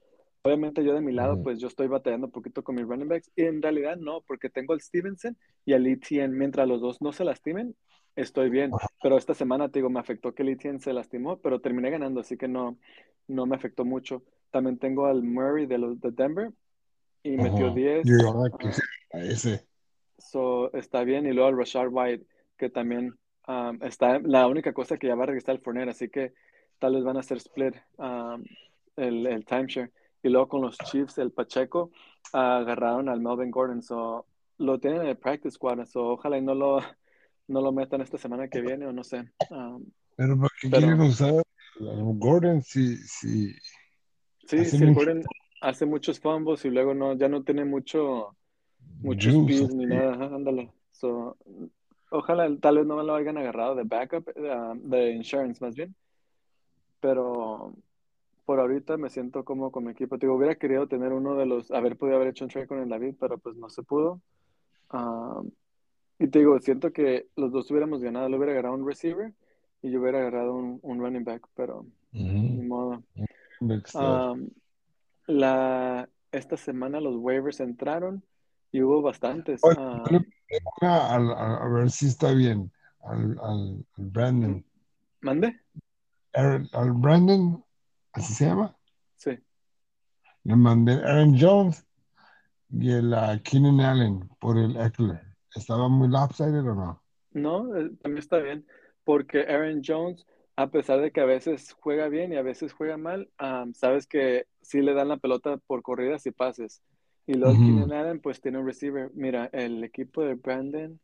Obviamente 0.49 0.83
yo 0.83 0.95
de 0.95 1.03
mi 1.03 1.13
lado, 1.13 1.35
Ujú. 1.35 1.43
pues 1.43 1.59
yo 1.59 1.69
estoy 1.69 1.89
batallando 1.89 2.29
un 2.29 2.33
poquito 2.33 2.65
con 2.65 2.75
mis 2.75 2.87
running 2.87 3.07
backs. 3.07 3.31
Y 3.37 3.43
en 3.43 3.61
realidad 3.61 3.99
no, 3.99 4.23
porque 4.23 4.49
tengo 4.49 4.73
al 4.73 4.81
Stevenson 4.81 5.37
y 5.67 5.75
al 5.75 5.87
Etienne. 5.87 6.35
Mientras 6.35 6.67
los 6.67 6.81
dos 6.81 7.03
no 7.03 7.13
se 7.13 7.23
lastimen, 7.23 7.77
estoy 8.17 8.49
bien. 8.49 8.71
Pero 9.03 9.19
esta 9.19 9.35
semana, 9.35 9.69
te 9.69 9.81
digo, 9.81 9.91
me 9.91 10.01
afectó 10.01 10.35
que 10.35 10.43
el 10.43 10.49
Etienne 10.49 10.81
se 10.81 10.95
lastimó, 10.95 11.39
pero 11.39 11.61
terminé 11.61 11.91
ganando, 11.91 12.21
así 12.21 12.39
que 12.39 12.49
no, 12.49 12.79
no 13.27 13.45
me 13.45 13.57
afectó 13.57 13.85
mucho. 13.85 14.23
También 14.51 14.79
tengo 14.79 15.05
al 15.05 15.23
Murray 15.23 15.67
de 15.67 15.77
los 15.77 16.01
de 16.01 16.13
Denver 16.13 16.51
y 17.23 17.37
metió. 17.37 17.71
10. 17.71 18.07
Yo 18.07 18.15
iba 18.15 18.47
a 18.47 18.59
que 18.59 18.69
ah, 18.69 19.19
a 19.19 19.25
ese. 19.25 19.67
so, 20.17 20.73
está 20.73 21.05
bien. 21.05 21.27
Y 21.27 21.35
luego 21.35 21.49
al 21.49 21.59
Rashard 21.59 21.91
White, 21.93 22.25
que 22.57 22.71
también 22.71 23.15
um, 23.47 23.83
está 23.83 24.19
la 24.19 24.47
única 24.47 24.73
cosa 24.73 24.97
que 24.97 25.09
ya 25.09 25.15
va 25.15 25.25
a 25.25 25.27
regresar 25.27 25.57
el 25.57 25.61
Fournette, 25.61 25.91
así 25.91 26.09
que 26.09 26.33
tal 26.79 26.95
vez 26.95 27.05
van 27.05 27.19
a 27.19 27.21
hacer 27.21 27.37
split 27.37 27.75
um, 27.99 28.43
el, 28.97 29.27
el 29.27 29.45
timeshare. 29.45 29.93
Y 30.23 30.29
luego 30.29 30.49
con 30.49 30.63
los 30.63 30.77
Chiefs, 30.79 31.19
el 31.19 31.31
Pacheco, 31.31 31.91
ah, 32.33 32.59
agarraron 32.59 33.09
al 33.09 33.21
Melvin 33.21 33.51
Gordon, 33.51 33.83
so, 33.83 34.27
lo 34.59 34.79
tienen 34.79 35.03
en 35.03 35.09
el 35.09 35.17
practice 35.17 35.53
squad, 35.53 35.85
so, 35.87 36.09
ojalá 36.09 36.39
y 36.39 36.43
no 36.43 36.55
lo, 36.55 36.81
no 37.49 37.61
lo 37.61 37.73
metan 37.73 38.01
esta 38.01 38.19
semana 38.19 38.49
que 38.49 38.61
viene 38.61 38.87
o 38.87 38.93
no 38.93 39.05
sé. 39.05 39.31
Um, 39.51 39.85
Pero 40.17 40.37
¿para 40.37 40.49
qué 40.61 40.69
pero 40.71 40.87
quieren 40.87 41.01
usar 41.01 41.43
Gordon 41.81 42.63
si, 42.63 42.97
si 42.97 43.55
sí, 44.45 44.59
hace 44.59 44.77
sí, 44.77 44.85
el 44.85 44.91
mucho 44.91 45.01
Gordon 45.01 45.23
hace 45.61 45.87
muchos 45.87 46.21
fumbles 46.21 46.65
y 46.65 46.71
luego 46.71 46.95
no, 46.95 47.15
ya 47.15 47.29
no 47.29 47.43
tiene 47.43 47.65
mucho, 47.65 48.37
mucho 49.01 49.31
juice? 49.31 49.65
speed 49.65 49.77
ni 49.77 49.87
nada, 49.87 50.15
ajá, 50.15 50.35
ándale. 50.35 50.73
So, 50.91 51.37
ojalá 52.11 52.49
tal 52.61 52.79
vez 52.79 52.87
no 52.87 52.97
me 52.97 53.05
lo 53.05 53.15
hayan 53.15 53.39
agarrado 53.39 53.75
de 53.75 53.85
backup, 53.85 54.29
ah, 54.51 54.75
de 54.77 55.13
insurance 55.13 55.65
más 55.65 55.75
bien, 55.75 55.95
pero 57.01 57.75
por 58.49 58.61
ahorita 58.61 58.97
me 58.97 59.11
siento 59.11 59.45
como 59.45 59.71
con 59.71 59.85
mi 59.85 59.91
equipo. 59.91 60.17
Te 60.17 60.25
digo, 60.25 60.35
hubiera 60.35 60.55
querido 60.55 60.89
tener 60.89 61.13
uno 61.13 61.35
de 61.35 61.45
los, 61.45 61.71
haber 61.71 61.99
podido 61.99 62.17
haber 62.17 62.29
hecho 62.29 62.47
un 62.47 62.51
trade 62.51 62.67
con 62.67 62.79
el 62.81 62.89
David, 62.89 63.17
pero 63.21 63.37
pues 63.37 63.57
no 63.57 63.69
se 63.69 63.83
pudo. 63.83 64.23
Ah, 64.89 65.43
y 66.19 66.29
te 66.29 66.39
digo, 66.39 66.59
siento 66.59 66.91
que 66.91 67.29
los 67.37 67.53
dos 67.53 67.71
hubiéramos 67.71 68.01
ganado, 68.01 68.27
le 68.27 68.39
hubiera 68.39 68.53
agarrado 68.53 68.75
un 68.75 68.87
receiver 68.87 69.35
y 69.83 69.91
yo 69.91 70.01
hubiera 70.01 70.21
agarrado 70.21 70.55
un, 70.55 70.79
un 70.81 70.99
running 70.99 71.25
back, 71.25 71.47
pero 71.55 71.85
ni 72.11 72.63
modo. 72.67 73.03
Um, 74.33 74.49
la, 75.27 76.09
esta 76.33 76.57
semana 76.57 77.03
los 77.03 77.17
waivers 77.17 77.61
entraron 77.61 78.25
y 78.73 78.81
hubo 78.81 79.03
bastantes. 79.03 79.61
Oye, 79.63 80.25
una 80.81 81.15
al- 81.15 81.33
al- 81.33 81.63
a 81.63 81.69
ver 81.69 81.91
si 81.91 82.07
está 82.07 82.33
bien. 82.33 82.73
Al, 83.05 83.39
al- 83.43 83.85
al 83.99 84.05
Brandon. 84.07 84.65
¿Mande? 85.21 85.61
Al 86.33 86.93
Brandon, 86.95 87.63
¿así 88.19 88.35
se 88.35 88.47
llama? 88.47 88.77
Sí. 89.17 89.39
Le 90.45 90.57
mandé 90.57 90.95
Aaron 90.95 91.37
Jones 91.39 91.87
y 92.71 92.91
el 92.91 93.15
Keenan 93.43 93.81
Allen 93.81 94.29
por 94.41 94.59
el 94.59 94.77
Eckler. 94.77 95.23
¿Estaba 95.55 95.89
muy 95.89 96.09
lopsided 96.09 96.69
o 96.69 96.75
no? 96.75 97.03
No, 97.33 97.77
eh, 97.77 97.91
también 98.03 98.19
está 98.19 98.39
bien, 98.39 98.67
porque 99.05 99.41
Aaron 99.43 99.83
Jones, 99.85 100.27
a 100.57 100.71
pesar 100.71 101.01
de 101.01 101.13
que 101.13 101.21
a 101.21 101.25
veces 101.27 101.73
juega 101.81 102.09
bien 102.09 102.33
y 102.33 102.37
a 102.37 102.43
veces 102.43 102.73
juega 102.73 102.97
mal, 102.97 103.31
am, 103.39 103.75
sabes 103.75 104.07
que 104.07 104.47
sí 104.63 104.81
le 104.81 104.95
dan 104.95 105.09
la 105.09 105.19
pelota 105.19 105.57
por 105.67 105.83
corridas 105.83 106.27
y 106.27 106.31
pases. 106.31 106.83
Y 107.27 107.35
luego 107.35 107.55
Ujú. 107.55 107.65
Keenan 107.65 107.93
Allen, 107.93 108.21
pues 108.21 108.41
tiene 108.41 108.59
un 108.59 108.67
receiver. 108.67 109.11
Mira, 109.15 109.51
el 109.53 109.85
equipo 109.85 110.23
de 110.23 110.35
Brandon 110.35 110.99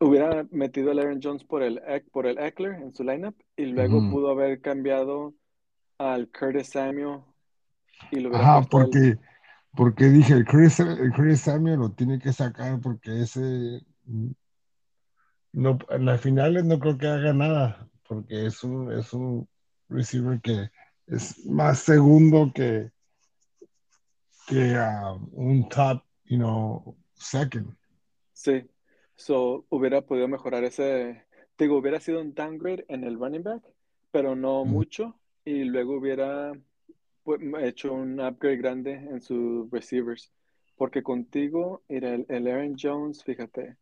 hubiera 0.00 0.46
metido 0.50 0.90
a 0.90 0.94
Aaron 0.94 1.20
Jones 1.22 1.44
por 1.44 1.62
el, 1.62 1.80
por 2.12 2.26
el 2.26 2.38
Eckler 2.38 2.74
en 2.74 2.94
su 2.94 3.04
lineup 3.04 3.36
y 3.56 3.66
luego 3.66 3.98
Ujú. 3.98 4.10
pudo 4.10 4.30
haber 4.30 4.60
cambiado 4.60 5.34
al 5.98 6.28
Curtis 6.30 6.68
Samuel 6.68 7.20
y 8.10 8.20
lo 8.20 8.28
hubiera 8.30 8.44
Ajá, 8.44 8.54
puesto 8.62 8.80
al- 8.80 8.86
porque, 8.86 9.18
porque 9.76 10.04
dije, 10.06 10.32
el 10.34 10.44
Chris, 10.44 10.80
el 10.80 11.12
Chris 11.12 11.40
Samuel 11.42 11.78
lo 11.80 11.90
tiene 11.92 12.18
que 12.18 12.32
sacar 12.32 12.80
porque 12.80 13.22
ese 13.22 13.40
mm, 14.04 14.30
no, 15.52 15.78
en 15.90 16.04
las 16.04 16.20
finales 16.20 16.64
no 16.64 16.78
creo 16.78 16.98
que 16.98 17.06
haga 17.06 17.32
nada, 17.32 17.88
porque 18.08 18.46
es 18.46 18.64
un, 18.64 18.92
es 18.92 19.12
un 19.12 19.48
receiver 19.88 20.40
que 20.40 20.70
es 21.06 21.46
más 21.46 21.78
segundo 21.80 22.50
que, 22.52 22.90
que 24.46 24.74
ah, 24.76 25.16
un 25.32 25.68
top, 25.68 26.02
you 26.24 26.36
know, 26.38 26.96
second. 27.14 27.74
Sí, 28.32 28.68
so 29.16 29.64
hubiera 29.68 30.02
podido 30.02 30.28
mejorar 30.28 30.64
ese, 30.64 31.24
digo, 31.58 31.78
hubiera 31.78 32.00
sido 32.00 32.20
un 32.20 32.34
downgrade 32.34 32.84
en 32.88 33.04
el 33.04 33.18
running 33.18 33.42
back, 33.42 33.62
pero 34.10 34.34
no 34.34 34.62
Ujú. 34.62 34.70
mucho, 34.70 35.18
y 35.44 35.64
luego 35.64 35.96
hubiera 35.96 36.52
pues, 37.22 37.40
hecho 37.60 37.92
un 37.92 38.20
upgrade 38.20 38.56
grande 38.56 38.92
en 38.92 39.20
sus 39.20 39.70
receivers, 39.70 40.30
porque 40.76 41.02
contigo, 41.02 41.82
mira, 41.88 42.14
el, 42.14 42.26
el 42.28 42.46
Aaron 42.48 42.76
Jones, 42.80 43.22
fíjate, 43.24 43.76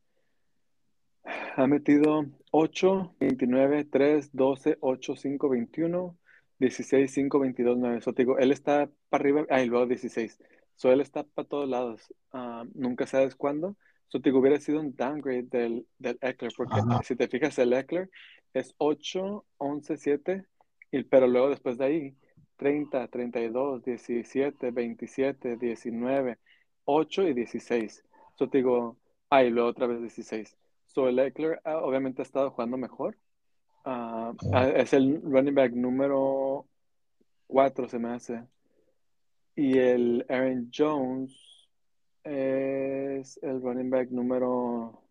ha 1.57 1.67
metido 1.67 2.27
8, 2.51 3.15
29, 3.21 3.85
3, 3.85 4.31
12, 4.33 4.79
8, 4.81 5.17
5, 5.17 5.49
21, 5.49 6.17
16, 6.59 7.11
5, 7.13 7.39
22, 7.39 7.79
9. 7.79 8.01
So, 8.01 8.13
te 8.13 8.23
digo, 8.23 8.39
él 8.39 8.53
está 8.53 8.91
para 9.09 9.23
arriba, 9.23 9.47
ah, 9.51 9.63
y 9.63 9.67
luego 9.67 9.87
16. 9.87 10.39
So, 10.77 10.91
él 10.91 11.01
está 11.01 11.25
para 11.25 11.49
todos 11.49 11.69
lados. 11.69 12.13
Ah, 12.33 12.65
nunca 12.75 13.07
sabes 13.07 13.37
cuándo. 13.37 13.77
So, 14.13 14.21
te 14.21 14.29
digo, 14.29 14.41
hubiera 14.41 14.61
sido 14.61 14.79
un 14.79 14.95
downgrade 14.95 15.45
del, 15.45 15.87
del 15.99 16.19
Eckler, 16.21 16.53
porque 16.55 16.81
Ajá. 16.81 17.03
si 17.03 17.17
te 17.17 17.29
fijas, 17.29 17.59
el 17.59 17.73
Eckler 17.73 18.11
es 18.53 18.75
8, 18.77 19.47
11, 19.57 19.97
7, 19.97 20.45
y, 20.91 21.03
pero 21.05 21.27
luego 21.27 21.49
después 21.49 21.79
de 21.79 21.87
ahí, 21.87 22.17
30, 22.57 23.09
32, 23.09 23.83
17, 23.83 24.71
27, 24.71 25.57
19, 25.57 26.39
8 26.85 27.23
y 27.23 27.33
16. 27.33 28.05
So, 28.35 28.51
te 28.51 28.59
digo, 28.59 28.99
ah, 29.31 29.45
y 29.45 29.49
luego 29.49 29.71
otra 29.71 29.87
vez 29.87 30.03
16. 30.03 30.59
So, 30.85 31.09
el 31.09 31.19
Eckler 31.19 31.63
ah, 31.65 31.79
obviamente 31.79 32.21
ha 32.21 32.25
estado 32.25 32.51
jugando 32.51 32.77
mejor. 32.77 33.17
Ah, 33.87 34.35
es 34.77 34.93
el 34.93 35.23
running 35.23 35.55
back 35.55 35.73
número 35.73 36.67
4, 37.47 37.89
se 37.89 37.99
me 37.99 38.11
hace. 38.11 38.43
Y 39.57 39.79
el 39.79 40.27
Aaron 40.29 40.71
Jones 40.71 41.52
es 42.25 43.39
el 43.43 43.61
running 43.63 43.91
back 43.91 44.11
número 44.11 45.03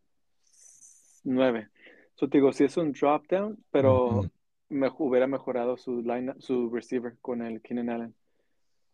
9. 1.24 1.70
So, 2.16 2.28
te 2.30 2.38
digo, 2.38 2.52
sí 2.54 2.64
es 2.66 2.78
un 2.78 2.92
drop 2.92 3.28
down, 3.30 3.58
pero 3.72 4.22
me 4.70 4.90
hubiera 5.00 5.28
mejorado 5.28 5.78
su 5.78 6.02
line, 6.02 6.34
su 6.40 6.70
receiver 6.70 7.18
con 7.22 7.42
el 7.42 7.62
Keenan 7.62 7.90
Allen. 7.90 8.16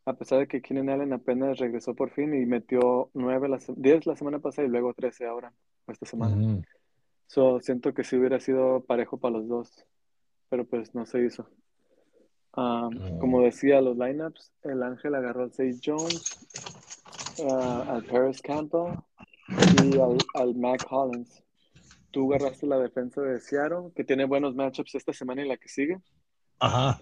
A 0.06 0.14
pesar 0.14 0.40
de 0.40 0.48
que 0.48 0.62
Keenan 0.62 0.90
Allen 0.90 1.14
apenas 1.14 1.60
regresó 1.60 1.94
por 1.94 2.10
fin 2.12 2.34
y 2.34 2.46
metió 2.46 3.10
9 3.14 3.50
la, 3.50 3.60
se- 3.60 3.74
10 3.76 4.06
la 4.08 4.16
semana 4.16 4.40
pasada 4.40 4.68
y 4.68 4.72
luego 4.72 4.94
13 4.94 5.26
ahora, 5.28 5.52
esta 5.88 6.06
semana. 6.06 6.36
So, 7.28 7.60
siento 7.60 7.94
que 7.94 8.04
sí 8.06 8.16
hubiera 8.16 8.40
sido 8.40 8.82
parejo 8.86 9.18
para 9.18 9.38
los 9.38 9.48
dos, 9.50 9.86
pero 10.50 10.66
pues 10.66 10.96
no 10.96 11.06
se 11.06 11.26
hizo. 11.26 11.50
Um, 12.56 13.20
como 13.20 13.42
decía, 13.42 13.82
los 13.82 13.98
lineups, 13.98 14.52
el 14.64 14.82
Ángel 14.82 15.14
agarró 15.14 15.44
al 15.44 15.52
Zay 15.52 15.78
Jones, 15.84 16.48
uh, 17.40 17.92
al 17.92 18.04
Paris 18.06 18.42
Campbell 18.42 18.94
y 19.84 20.00
al, 20.00 20.18
al 20.34 20.56
Mac 20.56 20.86
Hollins. 20.90 21.44
Tú 22.12 22.34
agarraste 22.34 22.66
la 22.68 22.78
defensa 22.80 23.22
de 23.22 23.40
Seattle, 23.40 23.92
que 23.96 24.04
tiene 24.04 24.26
buenos 24.26 24.56
matchups 24.56 24.96
esta 24.96 25.14
semana 25.14 25.44
y 25.44 25.48
la 25.48 25.58
que 25.58 25.70
sigue. 25.70 26.00
Ajá. 26.60 27.00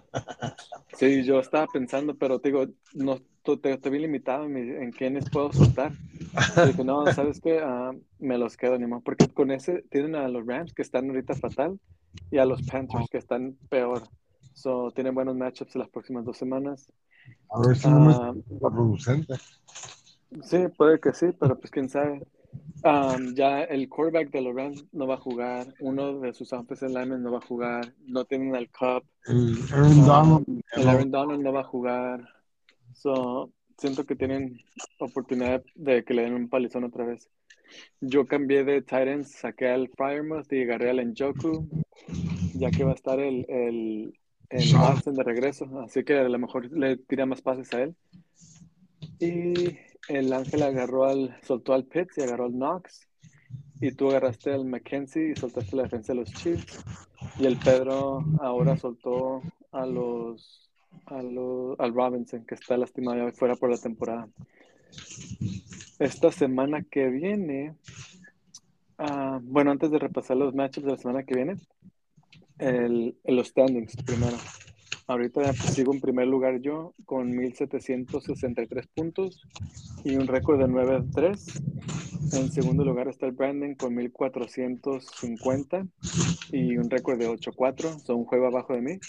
Sí, 0.94 1.24
yo 1.24 1.40
estaba 1.40 1.66
pensando, 1.66 2.14
pero 2.14 2.38
te 2.40 2.50
digo, 2.50 2.66
no, 2.92 3.18
te, 3.42 3.90
vi 3.90 3.98
limitado 4.00 4.44
en, 4.44 4.52
mi- 4.52 4.84
en 4.84 4.90
quiénes 4.92 5.30
puedo 5.30 5.50
soltar. 5.52 5.92
Dije, 6.66 6.84
no, 6.84 7.06
¿sabes 7.12 7.40
qué? 7.40 7.60
Ah, 7.62 7.92
me 8.18 8.36
los 8.36 8.56
quedo, 8.56 8.76
ni 8.78 8.86
modo. 8.86 9.00
Porque 9.00 9.28
con 9.28 9.50
ese 9.50 9.82
tienen 9.90 10.14
a 10.16 10.28
los 10.28 10.44
Rams 10.46 10.74
que 10.74 10.82
están 10.82 11.08
ahorita 11.08 11.34
fatal 11.34 11.80
y 12.30 12.38
a 12.38 12.44
los 12.44 12.60
Panthers 12.62 13.08
que 13.10 13.18
están 13.18 13.56
peor. 13.70 14.02
So, 14.52 14.90
tienen 14.90 15.14
buenos 15.14 15.36
matchups 15.36 15.76
las 15.76 15.88
próximas 15.88 16.24
dos 16.24 16.36
semanas. 16.36 16.92
A 17.50 17.66
ver 17.66 17.76
si 17.76 17.88
no 17.88 18.00
me 18.00 18.12
Ah. 18.14 18.34
Sí, 20.42 20.58
puede 20.76 21.00
que 21.00 21.12
sí, 21.12 21.26
pero 21.38 21.58
pues 21.58 21.70
quién 21.70 21.88
sabe. 21.88 22.22
Um, 22.84 23.34
ya 23.34 23.64
el 23.64 23.88
quarterback 23.88 24.30
de 24.30 24.40
los 24.40 24.54
Rams 24.54 24.84
no 24.92 25.06
va 25.06 25.14
a 25.14 25.18
jugar. 25.18 25.66
Uno 25.80 26.20
de 26.20 26.32
sus 26.32 26.52
offensive 26.52 26.88
linemen 26.90 27.22
no 27.22 27.32
va 27.32 27.38
a 27.38 27.46
jugar. 27.46 27.92
No 28.06 28.24
tienen 28.24 28.54
al 28.54 28.68
Cup. 28.70 29.04
El 29.26 29.56
Aaron 29.72 29.92
Um, 30.00 30.06
Donald. 30.06 30.62
el 30.72 30.88
Aaron 30.88 31.10
Donald 31.10 31.42
no 31.42 31.52
va 31.52 31.60
a 31.60 31.64
jugar. 31.64 32.28
So, 32.94 33.50
siento 33.78 34.04
que 34.04 34.16
tienen 34.16 34.58
oportunidad 34.98 35.62
de 35.74 36.04
que 36.04 36.14
le 36.14 36.22
den 36.22 36.34
un 36.34 36.48
palizón 36.48 36.84
otra 36.84 37.04
vez. 37.04 37.28
Yo 38.00 38.26
cambié 38.26 38.62
de 38.64 38.80
Titans, 38.80 39.32
saqué 39.32 39.68
al 39.68 39.88
Fryermuth 39.88 40.50
y 40.52 40.62
agarré 40.62 40.90
al 40.90 41.04
Njoku, 41.04 41.68
ya 42.54 42.70
que 42.70 42.84
va 42.84 42.92
a 42.92 42.94
estar 42.94 43.18
el, 43.18 43.44
el, 43.48 44.14
el. 44.50 44.74
Watson 44.76 45.14
de 45.14 45.24
regreso, 45.24 45.66
así 45.80 46.04
que 46.04 46.14
a 46.18 46.28
lo 46.28 46.38
mejor 46.38 46.70
le 46.70 46.96
tira 46.96 47.26
más 47.26 47.42
pases 47.42 47.74
a 47.74 47.82
él. 47.82 47.94
Y 49.18 49.76
el 50.08 50.32
Ángel 50.32 50.62
agarró 50.62 51.04
al, 51.04 51.36
soltó 51.42 51.74
al 51.74 51.84
Pitts 51.84 52.18
y 52.18 52.22
agarró 52.22 52.46
al 52.46 52.52
Knox. 52.52 53.08
Y 53.80 53.92
tú 53.92 54.08
agarraste 54.08 54.52
al 54.52 54.64
McKenzie 54.64 55.32
y 55.32 55.36
soltaste 55.36 55.76
la 55.76 55.82
defensa 55.82 56.12
de 56.12 56.20
los 56.20 56.32
Chiefs. 56.32 56.82
Y 57.38 57.46
el 57.46 57.58
Pedro 57.58 58.24
ahora 58.40 58.76
soltó 58.76 59.42
a 59.72 59.84
los, 59.84 60.70
a 61.06 61.22
los 61.22 61.78
al 61.78 61.94
Robinson, 61.94 62.44
que 62.46 62.54
está 62.54 62.76
lastimado 62.76 63.26
ya 63.26 63.32
fuera 63.32 63.54
por 63.56 63.70
la 63.70 63.76
temporada. 63.76 64.28
Esta 65.98 66.32
semana 66.32 66.82
que 66.82 67.08
viene, 67.08 67.76
ah, 68.98 69.40
bueno, 69.42 69.70
antes 69.70 69.90
de 69.90 69.98
repasar 69.98 70.36
los 70.36 70.54
matchups 70.54 70.86
de 70.86 70.92
la 70.92 70.98
semana 70.98 71.24
que 71.24 71.34
viene, 71.34 71.56
el, 72.58 73.16
los 73.24 73.48
standings 73.48 73.96
primero. 73.96 74.36
Ahorita 75.06 75.42
pues, 75.42 75.74
sigo 75.74 75.94
en 75.94 76.00
primer 76.00 76.26
lugar 76.26 76.60
yo 76.60 76.94
con 77.04 77.30
1763 77.30 78.86
puntos 78.88 79.40
y 80.06 80.14
un 80.14 80.28
récord 80.28 80.58
de 80.60 80.66
9-3. 80.68 82.38
En 82.38 82.52
segundo 82.52 82.84
lugar 82.84 83.08
está 83.08 83.26
el 83.26 83.32
Brandon 83.32 83.74
con 83.74 83.92
1450 83.92 85.84
y 86.52 86.76
un 86.76 86.88
récord 86.88 87.18
de 87.18 87.28
8-4, 87.28 87.98
son 87.98 88.18
un 88.18 88.24
juego 88.24 88.46
abajo 88.46 88.72
de 88.74 88.82
mí. 88.82 89.00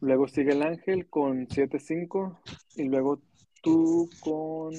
Luego 0.00 0.28
sigue 0.28 0.52
el 0.52 0.62
Ángel 0.62 1.08
con 1.08 1.48
7-5 1.48 2.38
y 2.76 2.84
luego 2.84 3.20
tú 3.60 4.08
con 4.20 4.72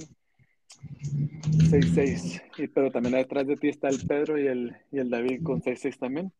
6-6. 1.69 2.43
Y, 2.57 2.67
pero 2.67 2.89
también 2.89 3.15
detrás 3.15 3.45
de 3.45 3.57
ti 3.57 3.67
está 3.67 3.89
el 3.89 3.99
Pedro 4.07 4.39
y 4.39 4.47
el, 4.47 4.77
y 4.89 4.99
el 4.99 5.09
David 5.09 5.43
con 5.43 5.61
6-6 5.61 5.99
también. 5.99 6.31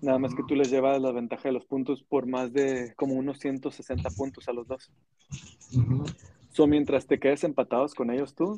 Nada 0.00 0.20
más 0.20 0.32
que 0.32 0.44
tú 0.46 0.54
les 0.54 0.70
llevas 0.70 1.02
la 1.02 1.10
ventaja 1.10 1.48
de 1.48 1.54
los 1.54 1.66
puntos 1.66 2.04
por 2.04 2.26
más 2.28 2.52
de 2.52 2.94
como 2.94 3.14
unos 3.14 3.40
160 3.40 4.10
puntos 4.10 4.48
a 4.48 4.52
los 4.52 4.68
dos. 4.68 4.92
Ujú. 5.74 6.04
So, 6.58 6.66
mientras 6.66 7.06
te 7.06 7.20
quedes 7.20 7.44
empatados 7.44 7.94
con 7.94 8.10
ellos 8.10 8.34
tú, 8.34 8.56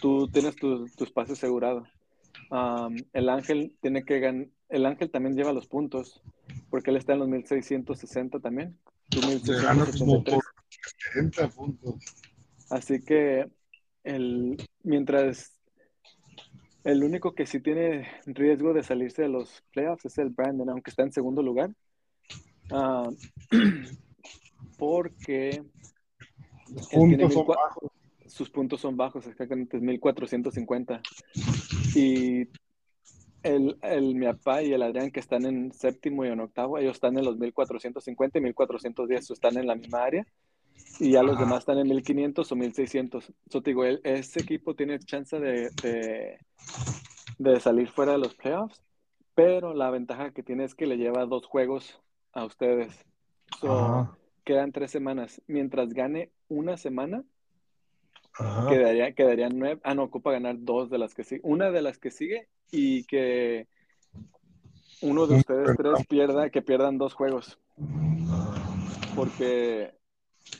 tú 0.00 0.28
tienes 0.28 0.54
tu, 0.54 0.86
tu 0.90 1.02
espacio 1.02 1.32
asegurado. 1.32 1.84
Um, 2.48 2.94
el 3.12 3.28
Ángel 3.28 3.74
tiene 3.80 4.04
que 4.04 4.20
ganar, 4.20 4.46
el 4.68 4.86
Ángel 4.86 5.10
también 5.10 5.34
lleva 5.34 5.52
los 5.52 5.66
puntos, 5.66 6.22
porque 6.70 6.92
él 6.92 6.96
está 6.96 7.14
en 7.14 7.18
los 7.18 7.28
1660 7.28 8.38
también, 8.38 8.78
tú 9.08 9.20
Le 9.20 9.40
gana 9.60 9.84
como 9.98 10.22
1683. 10.22 10.22
por 10.22 11.42
70 11.42 11.48
puntos. 11.48 11.94
Así 12.70 13.02
que 13.02 13.50
el, 14.04 14.56
mientras 14.84 15.58
El 16.84 17.02
único 17.02 17.34
que 17.34 17.46
sí 17.46 17.58
tiene 17.58 18.06
riesgo 18.26 18.74
de 18.74 18.84
salirse 18.84 19.22
de 19.22 19.28
los 19.28 19.64
playoffs 19.72 20.04
es 20.04 20.18
el 20.18 20.28
Brandon, 20.28 20.70
aunque 20.70 20.92
está 20.92 21.02
en 21.02 21.12
segundo 21.12 21.42
lugar. 21.42 21.74
Porque 24.78 25.64
Tiene 26.66 27.26
puntos 27.26 27.32
son 27.34 27.46
1400. 27.46 27.56
bajos. 27.56 27.90
sus 28.26 28.50
puntos 28.50 28.80
son 28.80 28.96
bajos, 28.96 29.26
exactamente 29.26 29.78
1450. 29.78 31.00
Y 31.94 32.48
el, 33.42 33.76
el 33.82 34.14
mi 34.14 34.26
papá 34.26 34.62
y 34.62 34.72
el 34.72 34.82
Adrián, 34.82 35.10
que 35.10 35.20
están 35.20 35.44
en 35.44 35.72
séptimo 35.72 36.24
y 36.24 36.28
en 36.28 36.40
octavo, 36.40 36.78
ellos 36.78 36.96
están 36.96 37.18
en 37.18 37.24
los 37.24 37.36
1450 37.38 38.38
y 38.38 38.42
1410, 38.42 39.26
so 39.26 39.34
están 39.34 39.56
en 39.58 39.66
la 39.66 39.74
misma 39.74 40.02
área. 40.04 40.26
Y 41.00 41.12
ya 41.12 41.22
los 41.22 41.34
Ajá. 41.34 41.44
demás 41.44 41.58
están 41.60 41.78
en 41.78 41.88
1500 41.88 42.50
o 42.50 42.56
1600. 42.56 43.32
So, 43.50 43.62
te 43.62 43.70
digo, 43.70 43.84
el- 43.84 44.00
ese 44.04 44.40
equipo 44.40 44.74
tiene 44.74 44.98
chance 45.00 45.38
de, 45.38 45.68
de, 45.82 46.38
de 47.38 47.60
salir 47.60 47.88
fuera 47.88 48.12
de 48.12 48.18
los 48.18 48.34
playoffs, 48.34 48.80
pero 49.34 49.74
la 49.74 49.90
ventaja 49.90 50.30
que 50.30 50.42
tiene 50.42 50.64
es 50.64 50.74
que 50.74 50.86
le 50.86 50.96
lleva 50.96 51.26
dos 51.26 51.46
juegos 51.46 52.00
a 52.32 52.44
ustedes. 52.44 52.94
So. 53.60 54.16
Quedan 54.44 54.72
tres 54.72 54.90
semanas. 54.90 55.42
Mientras 55.46 55.92
gane 55.94 56.30
una 56.48 56.76
semana, 56.76 57.24
Ajá. 58.38 58.68
quedaría, 58.68 59.12
quedarían 59.12 59.58
nueve. 59.58 59.80
Ah, 59.84 59.94
no, 59.94 60.04
ocupa 60.04 60.32
ganar 60.32 60.56
dos 60.58 60.90
de 60.90 60.98
las 60.98 61.14
que 61.14 61.24
sigue. 61.24 61.40
Una 61.42 61.70
de 61.70 61.82
las 61.82 61.98
que 61.98 62.10
sigue 62.10 62.48
y 62.70 63.04
que 63.04 63.66
uno 65.00 65.26
de 65.26 65.34
ustedes 65.36 65.76
tres 65.76 66.06
pierda, 66.08 66.50
que 66.50 66.62
pierdan 66.62 66.98
dos 66.98 67.14
juegos. 67.14 67.58
Porque 69.14 69.92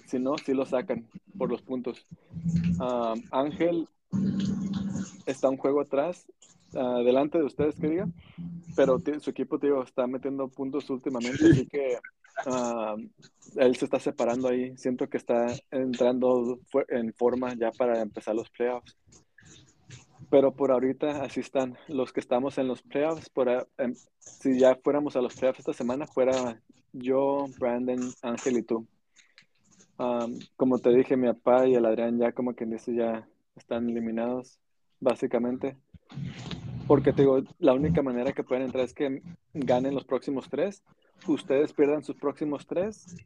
si 0.07 0.19
no, 0.19 0.37
sí 0.39 0.53
lo 0.55 0.67
sacan 0.67 1.09
por 1.39 1.51
los 1.51 1.63
puntos. 1.63 2.07
Ángel 3.31 3.89
está 5.27 5.49
un 5.49 5.57
juego 5.57 5.81
atrás, 5.81 6.27
delante 6.73 7.39
de 7.39 7.45
ustedes, 7.45 7.77
que 7.77 7.89
diga, 7.89 8.09
pero 8.75 9.01
su 9.21 9.31
equipo, 9.31 9.59
te 9.59 9.69
digo, 9.69 9.83
está 9.83 10.07
metiendo 10.07 10.49
puntos 10.49 10.91
últimamente, 10.91 11.45
así 11.51 11.67
que 11.67 11.99
ah, 12.47 12.97
él 13.57 13.77
se 13.77 13.85
está 13.85 13.99
separando 13.99 14.49
ahí. 14.49 14.77
Siento 14.77 15.09
que 15.09 15.17
está 15.17 15.47
entrando 15.71 16.61
en 16.89 17.13
forma 17.15 17.55
ya 17.55 17.71
para 17.73 18.01
empezar 18.01 18.35
los 18.35 18.51
playoffs. 18.51 18.97
Pero 20.31 20.53
por 20.53 20.73
ahorita 20.73 21.23
así 21.23 21.41
están 21.41 21.77
los 21.89 22.13
que 22.13 22.21
estamos 22.21 22.59
en 22.59 22.69
los 22.69 22.83
playoffs. 22.83 23.29
Por, 23.31 23.69
em, 23.79 23.95
si 24.19 24.59
ya 24.59 24.77
fuéramos 24.83 25.17
a 25.17 25.21
los 25.21 25.35
playoffs 25.35 25.61
esta 25.61 25.73
semana, 25.73 26.07
fuera 26.07 26.61
yo, 26.93 27.47
Brandon, 27.59 28.01
Ángel 28.23 28.59
y 28.59 28.63
tú. 28.63 28.87
Um, 29.99 30.39
como 30.57 30.79
te 30.79 30.91
dije, 30.91 31.17
mi 31.17 31.29
papá 31.29 31.69
y 31.69 31.75
el 31.75 31.87
Adrián 31.87 32.19
ya 32.19 32.33
como 32.33 32.55
quien 32.55 32.71
dice 32.71 32.95
ya 32.95 33.29
están 33.55 33.89
eliminados, 33.89 34.59
básicamente. 35.01 35.77
Porque 36.87 37.13
te 37.13 37.23
digo, 37.23 37.43
la 37.59 37.75
única 37.75 38.03
manera 38.03 38.33
que 38.33 38.45
pueden 38.45 38.65
entrar 38.65 38.85
es 38.85 38.93
que 38.93 39.23
ganen 39.55 39.95
los 39.95 40.05
próximos 40.05 40.49
tres, 40.51 40.83
ustedes 41.27 41.73
pierdan 41.73 42.05
sus 42.05 42.17
próximos 42.17 42.67
tres 42.67 43.17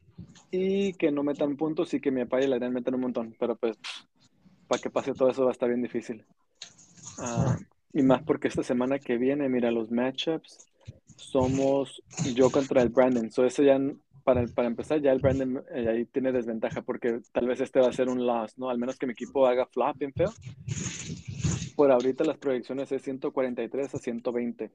y 0.51 0.93
que 0.93 1.11
no 1.11 1.23
metan 1.23 1.57
puntos 1.57 1.93
y 1.93 1.99
que 1.99 2.11
mi 2.11 2.23
papá 2.23 2.41
y 2.41 2.45
el 2.45 2.53
Adrián 2.53 2.73
metan 2.73 2.95
un 2.95 3.01
montón. 3.01 3.35
Pero 3.39 3.55
pues, 3.55 3.77
para 4.67 4.81
que 4.81 4.89
pase 4.89 5.13
todo 5.13 5.29
eso 5.29 5.43
va 5.43 5.49
a 5.49 5.53
estar 5.53 5.69
bien 5.69 5.81
difícil. 5.81 6.25
Ah, 7.19 7.57
y 7.93 8.01
más 8.03 8.23
porque 8.23 8.47
esta 8.47 8.63
semana 8.63 8.99
que 8.99 9.17
viene, 9.17 9.49
mira, 9.49 9.71
los 9.71 9.91
matchups 9.91 10.69
somos 11.15 12.01
yo 12.33 12.49
contra 12.49 12.81
el 12.81 12.89
Brandon. 12.89 13.31
So 13.31 13.45
eso 13.45 13.63
ya, 13.63 13.79
para, 14.23 14.45
para 14.47 14.67
empezar, 14.67 15.01
ya 15.01 15.11
el 15.11 15.19
Brandon 15.19 15.63
eh, 15.73 15.87
ahí 15.89 16.05
tiene 16.05 16.31
desventaja 16.31 16.81
porque 16.81 17.19
tal 17.31 17.47
vez 17.47 17.61
este 17.61 17.79
va 17.79 17.89
a 17.89 17.93
ser 17.93 18.09
un 18.09 18.25
loss, 18.25 18.57
¿no? 18.57 18.69
Al 18.69 18.77
menos 18.77 18.97
que 18.97 19.05
mi 19.05 19.13
equipo 19.13 19.45
haga 19.45 19.65
flop 19.65 19.97
bien 19.97 20.13
feo. 20.13 20.31
Por 21.75 21.91
ahorita 21.91 22.23
las 22.23 22.37
proyecciones 22.37 22.91
es 22.91 23.01
143 23.01 23.95
a 23.95 23.97
120. 23.97 24.71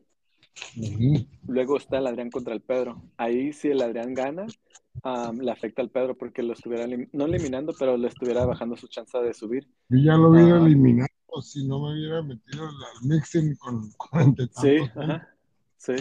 Luego 1.47 1.77
está 1.77 1.99
el 1.99 2.07
Adrián 2.07 2.31
contra 2.31 2.55
el 2.55 2.61
Pedro. 2.61 3.03
Ahí 3.17 3.53
si 3.53 3.69
el 3.69 3.83
Adrián 3.83 4.14
gana, 4.14 4.47
um, 5.05 5.38
le 5.40 5.51
afecta 5.51 5.83
al 5.83 5.90
Pedro 5.90 6.17
porque 6.17 6.43
lo 6.43 6.53
estuviera, 6.53 6.87
no 7.12 7.25
eliminando, 7.27 7.75
pero 7.79 7.97
le 7.97 8.09
estuviera 8.09 8.45
bajando 8.45 8.77
su 8.77 8.88
chance 8.88 9.17
de 9.19 9.35
subir. 9.35 9.69
Yo 9.88 9.99
ya 9.99 10.17
lo 10.17 10.31
hubiera 10.31 10.57
Ah. 10.57 10.67
eliminado 10.67 11.09
si 11.43 11.67
no 11.67 11.81
me 11.81 11.93
hubiera 11.95 12.23
metido 12.23 12.64
al 12.67 13.09
mixing 13.09 13.57
con 13.57 13.90
y 14.38 14.49
Sí, 14.61 14.77
ajá, 14.95 15.29
sí. 15.77 15.95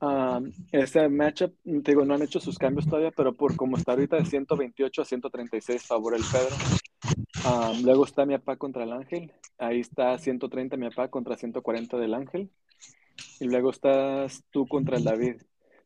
Um, 0.00 0.50
ese 0.72 1.08
matchup, 1.08 1.54
te 1.62 1.92
digo, 1.92 2.04
no 2.04 2.14
han 2.14 2.22
hecho 2.22 2.40
sus 2.40 2.58
cambios 2.58 2.86
todavía, 2.86 3.10
pero 3.10 3.34
por 3.34 3.56
como 3.56 3.76
está 3.76 3.92
ahorita 3.92 4.16
de 4.16 4.24
128 4.24 5.02
a 5.02 5.04
136 5.04 5.82
favor 5.82 6.14
el 6.14 6.22
Pedro. 6.30 6.56
Um, 7.44 7.82
luego 7.84 8.04
está 8.04 8.26
mi 8.26 8.36
papá 8.36 8.56
contra 8.56 8.84
el 8.84 8.92
Ángel. 8.92 9.32
Ahí 9.58 9.80
está 9.80 10.18
130 10.18 10.76
mi 10.76 10.88
papá 10.88 11.08
contra 11.08 11.36
140 11.36 11.96
del 11.98 12.14
Ángel. 12.14 12.50
Y 13.40 13.46
luego 13.46 13.70
estás 13.70 14.44
tú 14.50 14.66
contra 14.66 14.96
el 14.96 15.04
David. 15.04 15.36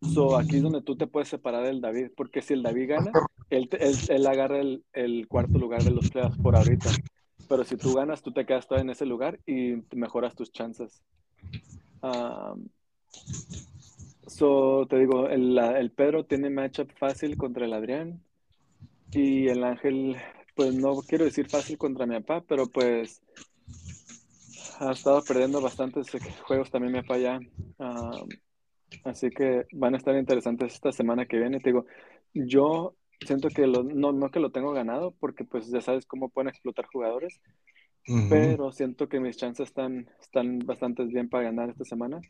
So, 0.01 0.37
aquí 0.37 0.57
es 0.57 0.63
donde 0.63 0.83
tú 0.83 0.97
te 0.97 1.07
puedes 1.09 1.29
separar 1.29 1.65
del 1.65 1.81
David, 1.81 2.11
porque 2.17 2.41
si 2.41 2.55
el 2.55 2.63
David 2.63 2.89
gana, 2.89 3.13
él, 3.51 3.69
él, 3.73 3.97
él 4.09 4.27
agarra 4.27 4.61
el, 4.61 4.85
el 4.93 5.27
cuarto 5.27 5.59
lugar 5.59 5.83
de 5.83 5.91
los 5.91 6.11
playoffs 6.11 6.39
por 6.39 6.55
ahorita. 6.55 6.91
Pero 7.49 7.65
si 7.65 7.77
tú 7.77 7.95
ganas, 7.95 8.23
tú 8.23 8.31
te 8.33 8.47
quedas 8.47 8.69
todavía 8.69 8.85
en 8.85 8.91
ese 8.91 9.07
lugar 9.07 9.41
y 9.47 9.83
mejoras 9.95 10.37
tus 10.37 10.53
chances. 10.53 11.03
Um, 12.03 12.69
so, 14.27 14.87
te 14.89 14.99
digo, 14.99 15.29
el, 15.29 15.59
el 15.59 15.91
Pedro 15.91 16.25
tiene 16.25 16.51
matchup 16.51 16.93
fácil 16.93 17.37
contra 17.37 17.65
el 17.65 17.73
Adrián 17.73 18.23
y 19.11 19.49
el 19.49 19.65
Ángel, 19.65 20.17
pues 20.55 20.75
no 20.75 20.95
quiero 21.01 21.25
decir 21.25 21.49
fácil 21.49 21.79
contra 21.79 22.07
mi 22.07 22.21
papá, 22.21 22.45
pero 22.47 22.67
pues 22.67 23.23
ha 24.81 24.93
estado 24.93 25.23
perdiendo 25.23 25.61
bastantes 25.61 26.11
juegos 26.43 26.71
también 26.71 27.03
ya. 27.21 27.38
Um, 27.79 28.29
así 29.05 29.31
que 29.31 29.67
van 29.73 29.95
a 29.95 29.99
estar 29.99 30.17
interesantes 30.17 30.75
esta 30.75 30.93
semana 30.93 31.27
que 31.27 31.38
viene. 31.38 31.59
Te 31.59 31.71
digo, 31.71 31.87
yo 32.35 32.95
siento 33.21 33.49
que 33.49 33.67
lo- 33.67 33.83
no, 33.83 34.12
no 34.12 34.31
que 34.31 34.41
lo 34.41 34.51
tengo 34.51 34.73
ganado, 34.73 35.12
porque 35.19 35.45
pues 35.45 35.69
ya 35.71 35.81
sabes 35.81 36.07
cómo 36.07 36.29
pueden 36.29 36.49
explotar 36.49 36.87
jugadores, 36.87 37.41
Ujú. 38.09 38.29
pero 38.31 38.73
siento 38.73 39.09
que 39.09 39.21
mis 39.21 39.37
chances 39.37 39.69
están, 39.69 40.09
están 40.21 40.61
bastante 40.61 41.05
bien 41.05 41.29
para 41.29 41.45
ganar 41.45 41.71
esta 41.71 41.85
semana. 41.85 42.21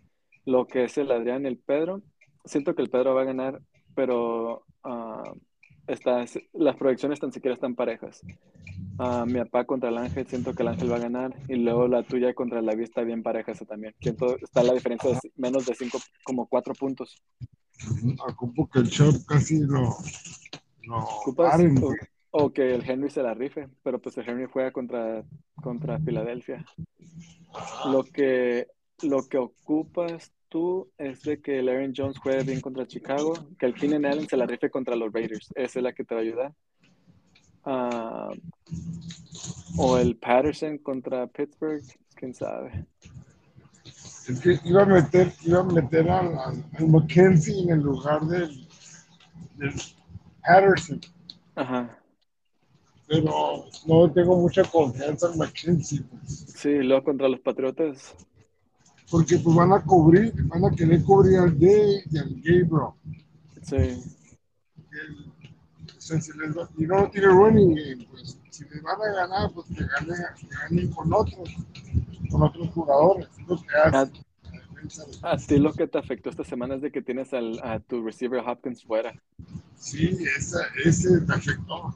Lo 0.44 0.66
que 0.66 0.84
es 0.84 0.96
el 0.98 1.10
Adrián 1.10 1.44
y 1.44 1.48
el 1.48 1.58
Pedro, 1.58 2.02
siento 2.44 2.74
que 2.74 2.82
el 2.82 2.90
Pedro 2.90 3.14
va 3.14 3.22
a 3.22 3.26
ganar, 3.26 3.60
pero 3.94 4.64
ah, 4.84 5.32
está, 5.88 6.24
las 6.52 6.76
proyecciones 6.76 7.18
tan 7.20 7.32
siquiera 7.32 7.54
están 7.54 7.74
parejas. 7.74 8.20
Ah, 8.98 9.24
mi 9.26 9.38
papá 9.40 9.64
contra 9.64 9.88
el 9.90 9.98
Ángel, 9.98 10.26
siento 10.26 10.54
que 10.54 10.62
el 10.62 10.68
Ángel 10.68 10.90
va 10.92 10.96
a 10.96 11.00
ganar, 11.00 11.34
y 11.48 11.54
luego 11.56 11.86
la 11.88 12.02
tuya 12.02 12.34
contra 12.34 12.58
el 12.60 12.66
David 12.66 12.84
está 12.84 13.02
bien 13.02 13.22
pareja 13.22 13.52
esa 13.52 13.64
también. 13.64 13.94
Siento, 14.00 14.36
está 14.36 14.62
la 14.62 14.74
diferencia 14.74 15.10
de 15.10 15.18
menos 15.36 15.66
de 15.66 15.74
cinco, 15.74 15.98
como 16.24 16.46
cuatro 16.46 16.74
puntos. 16.74 17.16
Ujú. 17.90 18.14
Ocupo 18.28 18.68
que 18.68 18.80
el 18.80 18.86
shop 18.86 19.24
casi 19.26 19.60
lo, 19.60 19.96
lo 20.82 20.98
Ocupas- 20.98 21.52
paren. 21.52 21.78
o, 21.82 21.94
o 22.30 22.52
que 22.52 22.74
el 22.74 22.88
Henry 22.88 23.08
se 23.10 23.22
la 23.22 23.34
rife, 23.34 23.68
pero 23.82 24.00
pues 24.00 24.18
el 24.18 24.28
Henry 24.28 24.46
juega 24.52 24.72
contra, 24.72 25.24
contra 25.62 25.98
Filadelfia. 26.00 26.64
Lo 27.86 28.02
que, 28.04 28.66
lo 29.02 29.22
que 29.28 29.38
ocupas 29.38 30.32
tú 30.48 30.90
es 30.98 31.22
de 31.22 31.40
que 31.40 31.58
el 31.58 31.68
Aaron 31.68 31.92
Jones 31.96 32.18
juegue 32.18 32.42
bien 32.44 32.60
contra 32.60 32.86
Chicago, 32.86 33.32
que 33.58 33.66
el 33.66 33.74
Keenan 33.74 34.04
Allen 34.04 34.28
se 34.28 34.36
la 34.36 34.46
rife 34.46 34.70
contra 34.70 34.96
los 34.96 35.12
Raiders. 35.12 35.50
Esa 35.54 35.78
es 35.78 35.82
la 35.82 35.92
que 35.92 36.04
te 36.04 36.14
va 36.14 36.20
a 36.20 36.24
ayudar. 36.24 36.54
Ah, 37.64 38.30
o 39.76 39.98
el 39.98 40.16
Patterson 40.16 40.78
contra 40.78 41.26
Pittsburgh, 41.26 41.82
quién 42.14 42.34
sabe. 42.34 42.86
Es 44.28 44.40
que 44.40 44.58
iba 44.64 44.82
a 44.82 44.86
meter, 44.86 45.32
iba 45.44 45.60
a 45.60 45.64
meter 45.64 46.10
al, 46.10 46.38
al, 46.38 46.64
al 46.78 46.88
Mackenzie 46.88 47.62
en 47.62 47.70
el 47.70 47.80
lugar 47.80 48.22
del, 48.26 48.66
del 49.56 49.72
Patterson, 50.42 51.00
Ajá. 51.54 51.98
pero 53.06 53.64
no 53.86 54.12
tengo 54.12 54.36
mucha 54.36 54.64
confianza 54.64 55.30
en 55.32 55.38
Mackenzie, 55.38 56.02
pues, 56.02 56.46
Sí, 56.56 56.70
luego 56.82 57.04
contra 57.04 57.28
los 57.28 57.40
Patriotas. 57.40 58.14
Porque 59.10 59.38
pues 59.38 59.56
van 59.56 59.72
a 59.72 59.82
cubrir, 59.82 60.32
van 60.48 60.64
a 60.64 60.70
querer 60.70 61.02
cubrir 61.02 61.38
al 61.38 61.58
Day 61.58 62.02
y 62.10 62.18
al 62.18 62.28
Gabriel. 62.36 62.68
Sí. 63.62 63.76
El- 63.76 65.32
si 65.98 66.14
les 66.14 66.56
y 66.78 66.86
no 66.86 67.10
tiene 67.10 67.26
running 67.28 67.74
game, 67.74 68.06
pues 68.10 68.38
si 68.50 68.64
les 68.64 68.82
van 68.82 68.96
a 69.00 69.12
ganar, 69.12 69.50
pues 69.52 69.66
que 69.68 69.84
ganen, 69.84 70.16
que 70.40 70.46
ganen 70.48 70.90
con 70.92 71.12
otros, 71.12 71.50
con 72.30 72.42
otros 72.42 72.68
jugadores. 72.70 73.28
es 73.38 73.46
lo 73.46 73.56
que 73.56 73.76
hace 73.76 73.96
Ah. 73.96 74.10
la 74.52 74.60
defensa 74.60 75.04
de- 75.04 75.18
A 75.22 75.36
ti 75.36 75.58
lo 75.58 75.72
que 75.74 75.86
te 75.86 75.98
afectó 75.98 76.30
esta 76.30 76.44
semana 76.44 76.76
es 76.76 76.82
de 76.82 76.90
que 76.90 77.02
tienes 77.02 77.32
al, 77.34 77.60
a 77.62 77.78
tu 77.80 78.02
receiver 78.02 78.40
Hopkins 78.46 78.82
fuera. 78.84 79.12
Sí, 79.76 80.16
esa, 80.36 80.60
ese 80.84 81.20
me 81.20 81.34
afectó. 81.34 81.94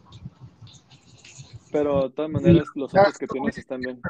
Pero 1.71 2.09
de 2.09 2.11
todas 2.15 2.31
maneras, 2.31 2.67
los 2.75 2.93
otros 2.95 3.17
que 3.19 3.27
tienes 3.27 3.57
están 3.57 3.81
bien. 3.81 4.01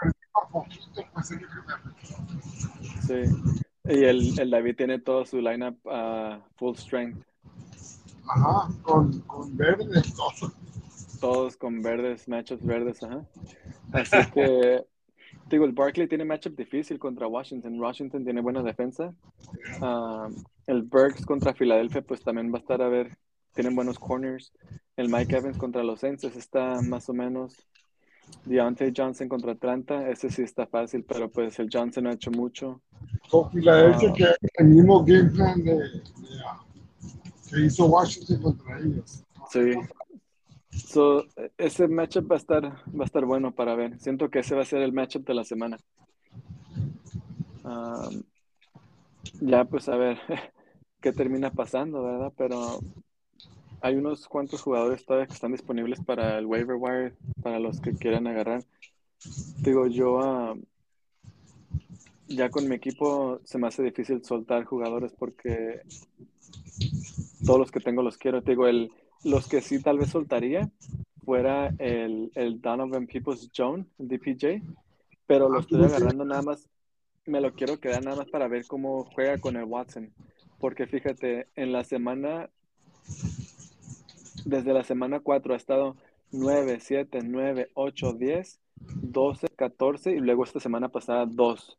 Poquito, 0.51 1.03
pues 1.13 1.29
que. 1.29 1.47
Sí. 3.07 3.63
Y 3.85 4.05
el, 4.05 4.39
el 4.39 4.51
David 4.51 4.77
tiene 4.77 4.99
todo 4.99 5.25
su 5.25 5.41
lineup 5.41 5.77
a 5.89 6.41
full 6.57 6.77
strength. 6.77 7.25
Ajá, 8.29 8.69
con, 8.83 9.21
con 9.23 9.57
verde, 9.57 10.03
todo. 10.17 10.53
Todos 11.21 11.57
con 11.57 11.83
verdes, 11.83 12.29
matchups 12.29 12.65
verdes, 12.65 13.03
ajá. 13.03 13.25
Así 13.93 14.31
que 14.33 14.85
Digo, 15.53 15.65
el 15.65 15.73
Barkley 15.73 16.09
tiene 16.09 16.25
matchup 16.25 16.57
difícil 16.57 16.99
contra 16.99 17.27
Washington. 17.27 17.79
Washington 17.79 18.25
tiene 18.25 18.41
buena 18.41 18.63
defensa. 18.63 19.15
Ah, 19.83 20.29
el 20.67 20.83
Burks 20.83 21.27
contra 21.27 21.53
Filadelfia, 21.53 22.03
pues 22.03 22.23
también 22.23 22.51
va 22.53 22.57
a 22.57 22.61
estar 22.61 22.81
a 22.81 22.89
ver. 22.89 23.17
Tienen 23.53 23.75
buenos 23.75 23.99
corners. 23.99 24.51
El 24.97 25.11
Mike 25.11 25.37
Evans 25.37 25.59
contra 25.59 25.83
los 25.83 26.01
Saints 26.01 26.25
está 26.25 26.81
más 26.81 27.09
o 27.09 27.13
menos. 27.13 27.67
Deontay 28.45 28.93
Johnson 28.97 29.29
contra 29.29 29.53
Atlanta, 29.53 30.09
ese 30.09 30.31
sí 30.31 30.43
está 30.43 30.67
fácil, 30.67 31.05
pero 31.05 31.31
pues 31.31 31.59
el 31.59 31.69
Johnson 31.73 32.07
ha 32.09 32.13
hecho 32.13 32.31
mucho. 32.31 32.81
Con 33.31 33.51
Filadelfia 33.51 34.11
Ah. 34.11 34.13
que 34.17 34.27
el 34.63 34.69
mismo 34.69 35.05
game 35.05 35.31
plan 35.31 35.63
de, 35.63 35.75
de, 35.75 36.03
que 37.51 37.61
hizo 37.67 37.87
Washington 37.87 38.43
contra 38.43 38.79
ellos. 38.81 39.25
Sí. 39.51 39.73
So, 40.71 41.25
ese 41.59 41.87
matchup 41.87 42.31
va 42.31 42.37
a 42.37 42.39
estar 42.39 42.65
va 42.65 43.03
a 43.03 43.05
estar 43.05 43.25
bueno 43.25 43.55
para 43.55 43.75
ver. 43.75 43.99
Siento 44.01 44.31
que 44.31 44.41
ese 44.41 44.55
va 44.55 44.63
a 44.63 44.67
ser 44.67 44.81
el 44.83 44.93
matchup 44.93 45.27
de 45.27 45.35
la 45.35 45.45
semana. 45.45 45.79
Um, 47.65 48.23
ya 49.41 49.65
pues 49.65 49.89
a 49.89 49.97
ver 49.97 50.19
qué 51.01 51.13
termina 51.13 51.51
pasando, 51.51 52.03
¿verdad? 52.03 52.33
Pero 52.37 52.81
hay 53.83 53.97
unos 53.97 54.29
cuantos 54.29 54.63
jugadores 54.63 55.05
todavía 55.05 55.27
que 55.27 55.35
están 55.35 55.53
disponibles 55.53 56.01
para 56.01 56.39
el 56.39 56.47
waiver 56.47 56.77
wire, 56.79 57.15
para 57.43 57.59
los 57.59 57.81
que 57.81 57.93
quieran 57.93 58.29
agarrar. 58.29 58.63
Digo, 59.59 59.89
yo 59.89 60.21
ah, 60.21 60.57
ya 62.29 62.49
con 62.49 62.69
mi 62.69 62.77
equipo 62.77 63.41
se 63.45 63.59
me 63.59 63.67
hace 63.67 63.83
difícil 63.83 64.25
soltar 64.25 64.65
jugadores 64.65 65.13
porque 65.19 65.83
todos 67.45 67.59
los 67.59 67.71
que 67.73 67.81
tengo 67.81 68.03
los 68.03 68.17
quiero. 68.17 68.43
Te 68.43 68.53
digo, 68.53 68.69
el, 68.69 68.93
los 69.25 69.49
que 69.49 69.61
sí 69.61 69.83
tal 69.83 69.99
vez 69.99 70.11
soltaría 70.11 70.71
fuera 71.25 71.75
el, 71.79 72.31
el 72.37 72.61
Donovan 72.61 73.09
Peoples 73.09 73.51
Jones, 73.55 73.87
el 73.99 74.09
DPJ, 74.09 74.63
pero 75.27 75.49
lo 75.49 75.59
estoy 75.59 75.85
agarrando 75.85 76.25
nada 76.25 76.43
más, 76.43 76.69
me 77.27 77.41
lo 77.41 77.53
quiero 77.53 77.81
quedar 77.81 78.05
nada 78.05 78.19
más 78.19 78.29
para 78.29 78.47
ver 78.47 78.65
cómo 78.67 79.05
juega 79.13 79.39
con 79.39 79.57
el 79.57 79.65
Watson. 79.65 80.13
Porque 80.61 80.87
fíjate, 80.87 81.49
en 81.57 81.73
la 81.73 81.83
semana, 81.83 82.49
desde 84.45 84.73
la 84.73 84.85
semana 84.85 85.21
4 85.21 85.55
ha 85.55 85.57
estado 85.57 85.97
9, 86.33 86.79
7, 86.81 87.21
9, 87.23 87.71
8, 87.75 88.13
10, 88.15 88.61
12, 88.77 89.49
14 89.57 90.13
y 90.13 90.21
luego 90.21 90.45
esta 90.45 90.61
semana 90.61 90.89
pasada 90.89 91.27
2. 91.27 91.79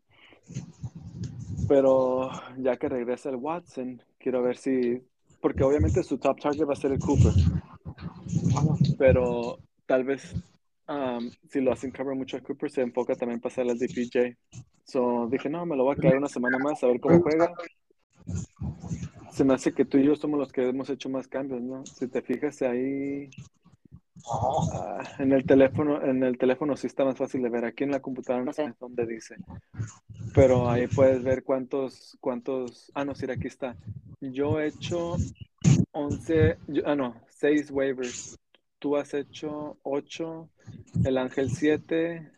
Pero 1.67 2.29
ya 2.57 2.77
que 2.77 2.89
regresa 2.89 3.29
el 3.29 3.37
Watson, 3.37 4.01
quiero 4.19 4.41
ver 4.43 4.57
si, 4.57 5.01
porque 5.41 5.63
obviamente 5.63 6.03
su 6.03 6.17
top 6.17 6.39
target 6.39 6.67
va 6.67 6.73
a 6.73 6.77
ser 6.77 6.91
el 6.91 6.99
Cooper, 6.99 7.33
pero 8.97 9.59
tal 9.85 10.03
vez 10.03 10.35
um, 10.87 11.29
si 11.49 11.61
lo 11.61 11.71
hacen 11.71 11.91
cover 11.91 12.15
mucho 12.15 12.37
a 12.37 12.41
Cooper, 12.41 12.69
se 12.69 12.81
enfoca 12.81 13.15
también 13.15 13.39
pasar 13.39 13.69
al 13.69 13.77
DPJ. 13.77 14.37
So 14.83 15.27
dije, 15.31 15.49
no, 15.49 15.65
me 15.65 15.75
lo 15.75 15.85
voy 15.85 15.93
a 15.93 16.01
quedar 16.01 16.17
una 16.17 16.27
semana 16.27 16.57
más 16.59 16.83
a 16.83 16.87
ver 16.87 16.99
cómo 16.99 17.21
juega. 17.21 17.53
Se 19.33 19.43
me 19.43 19.53
hace 19.55 19.73
que 19.73 19.85
tú 19.85 19.97
y 19.97 20.05
yo 20.05 20.15
somos 20.15 20.39
los 20.39 20.51
que 20.51 20.67
hemos 20.69 20.89
hecho 20.89 21.09
más 21.09 21.27
cambios, 21.27 21.61
¿no? 21.61 21.83
Si 21.85 22.07
te 22.07 22.21
fijas 22.21 22.61
ahí 22.61 23.29
ah, 24.71 25.03
en 25.17 25.31
el 25.31 25.45
teléfono, 25.45 26.03
en 26.03 26.23
el 26.23 26.37
teléfono 26.37 26.77
sí 26.77 26.87
está 26.87 27.03
más 27.03 27.17
fácil 27.17 27.41
de 27.41 27.49
ver. 27.49 27.65
Aquí 27.65 27.83
en 27.83 27.91
la 27.91 27.99
computadora 28.01 28.45
no 28.45 28.53
sé 28.53 28.73
dónde 28.79 29.05
dice. 29.07 29.37
Pero 30.35 30.69
ahí 30.69 30.87
puedes 30.87 31.23
ver 31.23 31.43
cuántos, 31.43 32.17
cuántos. 32.19 32.91
Ah, 32.93 33.05
no, 33.05 33.15
sí, 33.15 33.25
aquí 33.29 33.47
está. 33.47 33.75
Yo 34.21 34.59
he 34.59 34.67
hecho 34.67 35.15
11, 35.91 36.57
yo- 36.67 36.83
ah, 36.85 36.95
no, 36.95 37.21
6 37.29 37.71
waivers. 37.71 38.37
Tú 38.79 38.97
has 38.97 39.13
hecho 39.13 39.77
8, 39.83 40.49
el 41.05 41.17
Ángel 41.17 41.49
7, 41.49 42.31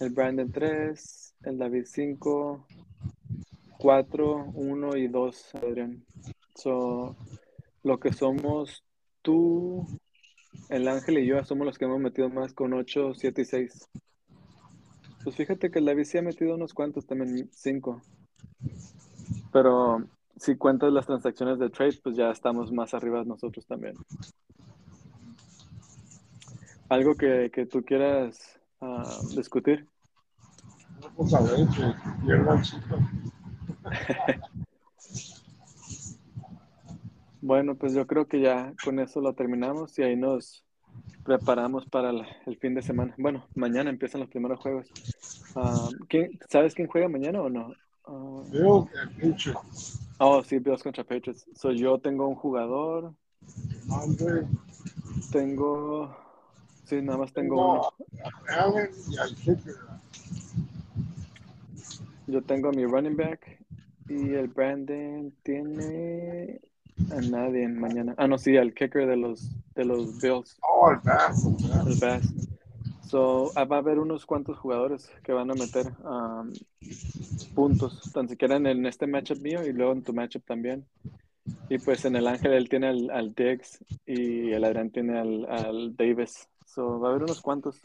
el 0.00 0.10
Brandon 0.10 0.50
3, 0.50 1.34
el 1.44 1.58
David 1.58 1.84
5, 1.86 2.66
4, 3.86 4.50
1 4.52 4.96
y 4.96 5.06
2, 5.06 5.54
Adrián. 5.62 6.04
So, 6.56 7.14
lo 7.84 8.00
que 8.00 8.12
somos 8.12 8.82
tú, 9.22 9.86
el 10.70 10.88
Ángel 10.88 11.18
y 11.18 11.26
yo 11.28 11.44
somos 11.44 11.66
los 11.66 11.78
que 11.78 11.84
hemos 11.84 12.00
metido 12.00 12.28
más 12.28 12.52
con 12.52 12.72
8, 12.72 13.14
7 13.14 13.42
y 13.42 13.44
6. 13.44 13.88
Pues 15.22 15.36
fíjate 15.36 15.70
que 15.70 15.80
David 15.80 16.02
sí 16.02 16.18
ha 16.18 16.22
metido 16.22 16.56
unos 16.56 16.74
cuantos 16.74 17.06
también, 17.06 17.48
5. 17.52 18.02
Pero 19.52 20.04
si 20.36 20.56
cuentas 20.56 20.92
las 20.92 21.06
transacciones 21.06 21.60
de 21.60 21.70
trade, 21.70 22.00
pues 22.02 22.16
ya 22.16 22.32
estamos 22.32 22.72
más 22.72 22.92
arriba 22.92 23.22
nosotros 23.22 23.64
también. 23.66 23.94
Algo 26.88 27.14
que, 27.14 27.52
que 27.54 27.66
tú 27.66 27.84
quieras 27.84 28.58
ah, 28.80 29.16
discutir. 29.36 29.86
Vamos 31.16 31.34
a 31.34 31.40
ver 31.40 31.68
que. 31.68 33.35
Bueno, 37.40 37.76
pues 37.76 37.94
yo 37.94 38.06
creo 38.06 38.26
que 38.26 38.40
ya 38.40 38.72
con 38.82 38.98
eso 38.98 39.20
lo 39.20 39.34
terminamos 39.34 39.96
y 39.98 40.02
ahí 40.02 40.16
nos 40.16 40.64
preparamos 41.24 41.86
para 41.86 42.10
el, 42.10 42.22
el 42.46 42.58
fin 42.58 42.74
de 42.74 42.82
semana. 42.82 43.14
Bueno, 43.18 43.46
mañana 43.54 43.90
empiezan 43.90 44.20
los 44.20 44.30
primeros 44.30 44.58
juegos. 44.60 44.88
Ah, 45.54 45.88
¿quién- 46.08 46.38
¿Sabes 46.48 46.74
quién 46.74 46.88
juega 46.88 47.08
mañana 47.08 47.40
o 47.42 47.48
no? 47.48 47.72
Ah, 48.06 48.42
que 48.50 48.98
el 49.00 49.10
pinche 49.10 49.52
oh, 50.18 50.42
sí, 50.42 50.58
Bills 50.58 50.82
contra 50.82 51.04
Patriots. 51.04 51.46
So, 51.54 51.70
yo 51.72 51.98
tengo 51.98 52.26
un 52.26 52.34
jugador, 52.36 53.14
Andre, 53.90 54.46
tengo... 55.30 56.16
Sí, 56.84 57.02
nada 57.02 57.18
más 57.18 57.32
tengo 57.32 57.72
uno. 57.72 57.82
Allen 58.48 58.90
y 59.08 59.16
al. 59.18 59.36
Yo 62.28 62.42
tengo 62.42 62.68
a 62.68 62.72
mi 62.72 62.84
running 62.84 63.16
back 63.16 63.55
y 64.08 64.34
el 64.34 64.48
Brandon 64.48 65.32
tiene 65.42 66.60
a 67.10 67.20
nadie 67.20 67.64
en 67.64 67.78
mañana. 67.78 68.14
Ah, 68.16 68.26
no, 68.26 68.38
sí, 68.38 68.56
al 68.56 68.74
kicker 68.74 69.06
de 69.06 69.16
los, 69.16 69.50
de 69.74 69.84
los 69.84 70.20
Bills. 70.20 70.56
Oh, 70.62 70.90
el 70.90 70.98
Bass, 70.98 71.46
el 71.86 71.98
Bass. 72.00 72.32
So, 73.08 73.52
ah, 73.54 73.64
va 73.64 73.76
a 73.76 73.78
haber 73.80 73.98
unos 73.98 74.26
cuantos 74.26 74.58
jugadores 74.58 75.10
que 75.22 75.32
van 75.32 75.50
a 75.50 75.54
meter 75.54 75.92
um, 76.04 76.52
puntos, 77.54 78.10
tan 78.12 78.28
siquiera 78.28 78.56
en, 78.56 78.66
en 78.66 78.84
este 78.86 79.06
matchup 79.06 79.40
mío 79.40 79.64
y 79.64 79.72
luego 79.72 79.92
en 79.92 80.02
tu 80.02 80.12
matchup 80.12 80.44
también. 80.44 80.84
Y 81.68 81.78
pues 81.78 82.04
en 82.04 82.16
el 82.16 82.26
Ángel 82.26 82.52
él 82.52 82.68
tiene 82.68 82.88
al, 82.88 83.10
al 83.10 83.34
Diggs 83.34 83.78
y 84.06 84.50
el 84.52 84.64
Adrián 84.64 84.90
tiene 84.90 85.18
al, 85.18 85.46
al 85.46 85.96
Davis. 85.96 86.48
So, 86.64 86.98
va 86.98 87.08
a 87.08 87.10
haber 87.12 87.24
unos 87.24 87.40
cuantos. 87.40 87.80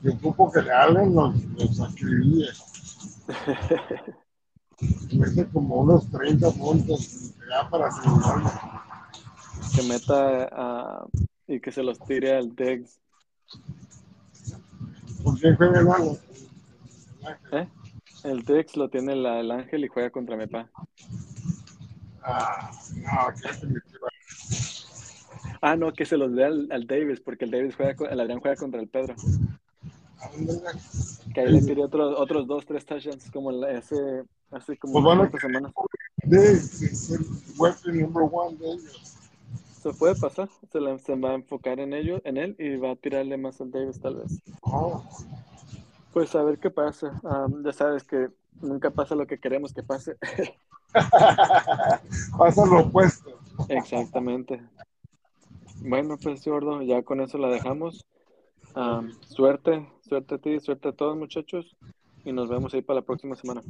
Yo 0.00 0.12
ocupo 0.14 0.50
que 0.50 0.62
le 0.62 0.72
Allen 0.72 1.14
los, 1.14 1.34
los 1.58 1.80
acribille. 1.80 2.48
Mete 5.12 5.46
como 5.52 5.76
unos 5.80 6.08
30 6.10 6.50
puntos 6.52 7.34
ya 7.50 7.68
para 7.68 7.88
asegurarlo. 7.88 8.50
que 9.74 9.82
meta 9.82 10.48
ah, 10.52 11.06
y 11.46 11.60
que 11.60 11.70
se 11.72 11.82
los 11.82 11.98
tire 12.00 12.36
al 12.36 12.54
Diggs. 12.54 12.98
¿Por 15.22 15.38
qué 15.38 15.54
juega 15.54 15.80
el 15.80 15.88
Allen? 15.90 16.18
¿Eh? 17.52 17.68
El 18.24 18.42
Diggs 18.44 18.76
lo 18.76 18.88
tiene 18.88 19.14
la- 19.16 19.40
el 19.40 19.50
Ángel 19.50 19.84
y 19.84 19.88
juega 19.88 20.10
contra 20.10 20.36
mi 20.36 20.46
papá. 20.46 20.70
Ah, 22.22 22.70
no, 22.96 23.34
que 23.40 23.52
se 23.54 23.66
metió. 23.66 23.98
Ah, 25.62 25.76
no, 25.76 25.92
que 25.92 26.06
se 26.06 26.16
los 26.16 26.34
dé 26.34 26.44
al, 26.44 26.68
al 26.70 26.86
Davis, 26.86 27.20
porque 27.20 27.44
el 27.44 27.50
Davis 27.50 27.74
juega, 27.76 27.94
con- 27.94 28.10
el 28.10 28.18
Adrián 28.20 28.40
juega 28.40 28.56
contra 28.56 28.80
el 28.80 28.88
Pedro. 28.88 29.14
Que 31.34 31.40
ahí 31.40 31.52
le 31.52 31.62
tiré 31.62 31.82
otros, 31.84 32.14
otros 32.18 32.46
dos, 32.46 32.66
tres 32.66 32.84
touchdowns 32.84 33.30
como 33.30 33.50
la- 33.52 33.70
ese, 33.72 34.24
hace 34.50 34.76
como 34.78 34.94
Pues 35.02 35.16
cuántas 35.16 35.40
semanas. 35.40 35.72
De- 36.24 36.52
Es 36.52 37.10
el 37.10 37.26
weapon 37.58 38.00
number 38.00 38.28
one 38.30 38.56
de 38.58 38.72
ellos. 38.72 39.16
Se 39.80 39.92
puede 39.94 40.14
pasar, 40.14 40.48
se, 40.70 40.80
la- 40.80 40.98
se 40.98 41.14
va 41.16 41.30
a 41.30 41.34
enfocar 41.34 41.80
en 41.80 41.92
ello, 41.94 42.20
en 42.24 42.36
él 42.36 42.54
y 42.58 42.76
va 42.76 42.90
a 42.92 42.96
tirarle 42.96 43.36
más 43.36 43.60
al 43.60 43.70
Davis 43.70 43.98
tal 44.00 44.16
vez. 44.16 44.40
Oh, 44.62 45.02
Pues 46.12 46.34
a 46.34 46.42
ver 46.42 46.58
qué 46.58 46.70
pasa. 46.70 47.20
Ah, 47.24 47.46
ya 47.64 47.72
sabes 47.72 48.04
que 48.04 48.28
nunca 48.60 48.90
pasa 48.90 49.14
lo 49.14 49.26
que 49.26 49.38
queremos 49.38 49.72
que 49.72 49.82
pase. 49.82 50.16
Pasa 52.36 52.66
lo 52.66 52.80
opuesto. 52.80 53.38
Exactamente. 53.68 54.60
Bueno, 55.82 56.16
pues 56.20 56.44
Gordo, 56.44 56.82
ya 56.82 57.02
con 57.02 57.20
eso 57.20 57.38
la 57.38 57.48
dejamos. 57.48 58.04
Am, 58.74 59.12
suerte, 59.22 59.88
suerte 60.10 60.34
a 60.34 60.38
ti, 60.38 60.58
suerte 60.58 60.88
a 60.88 60.92
todos 60.92 61.16
muchachos 61.16 61.76
y 62.24 62.32
nos 62.32 62.48
vemos 62.48 62.74
ahí 62.74 62.82
para 62.82 62.98
la 62.98 63.06
próxima 63.06 63.36
semana. 63.36 63.62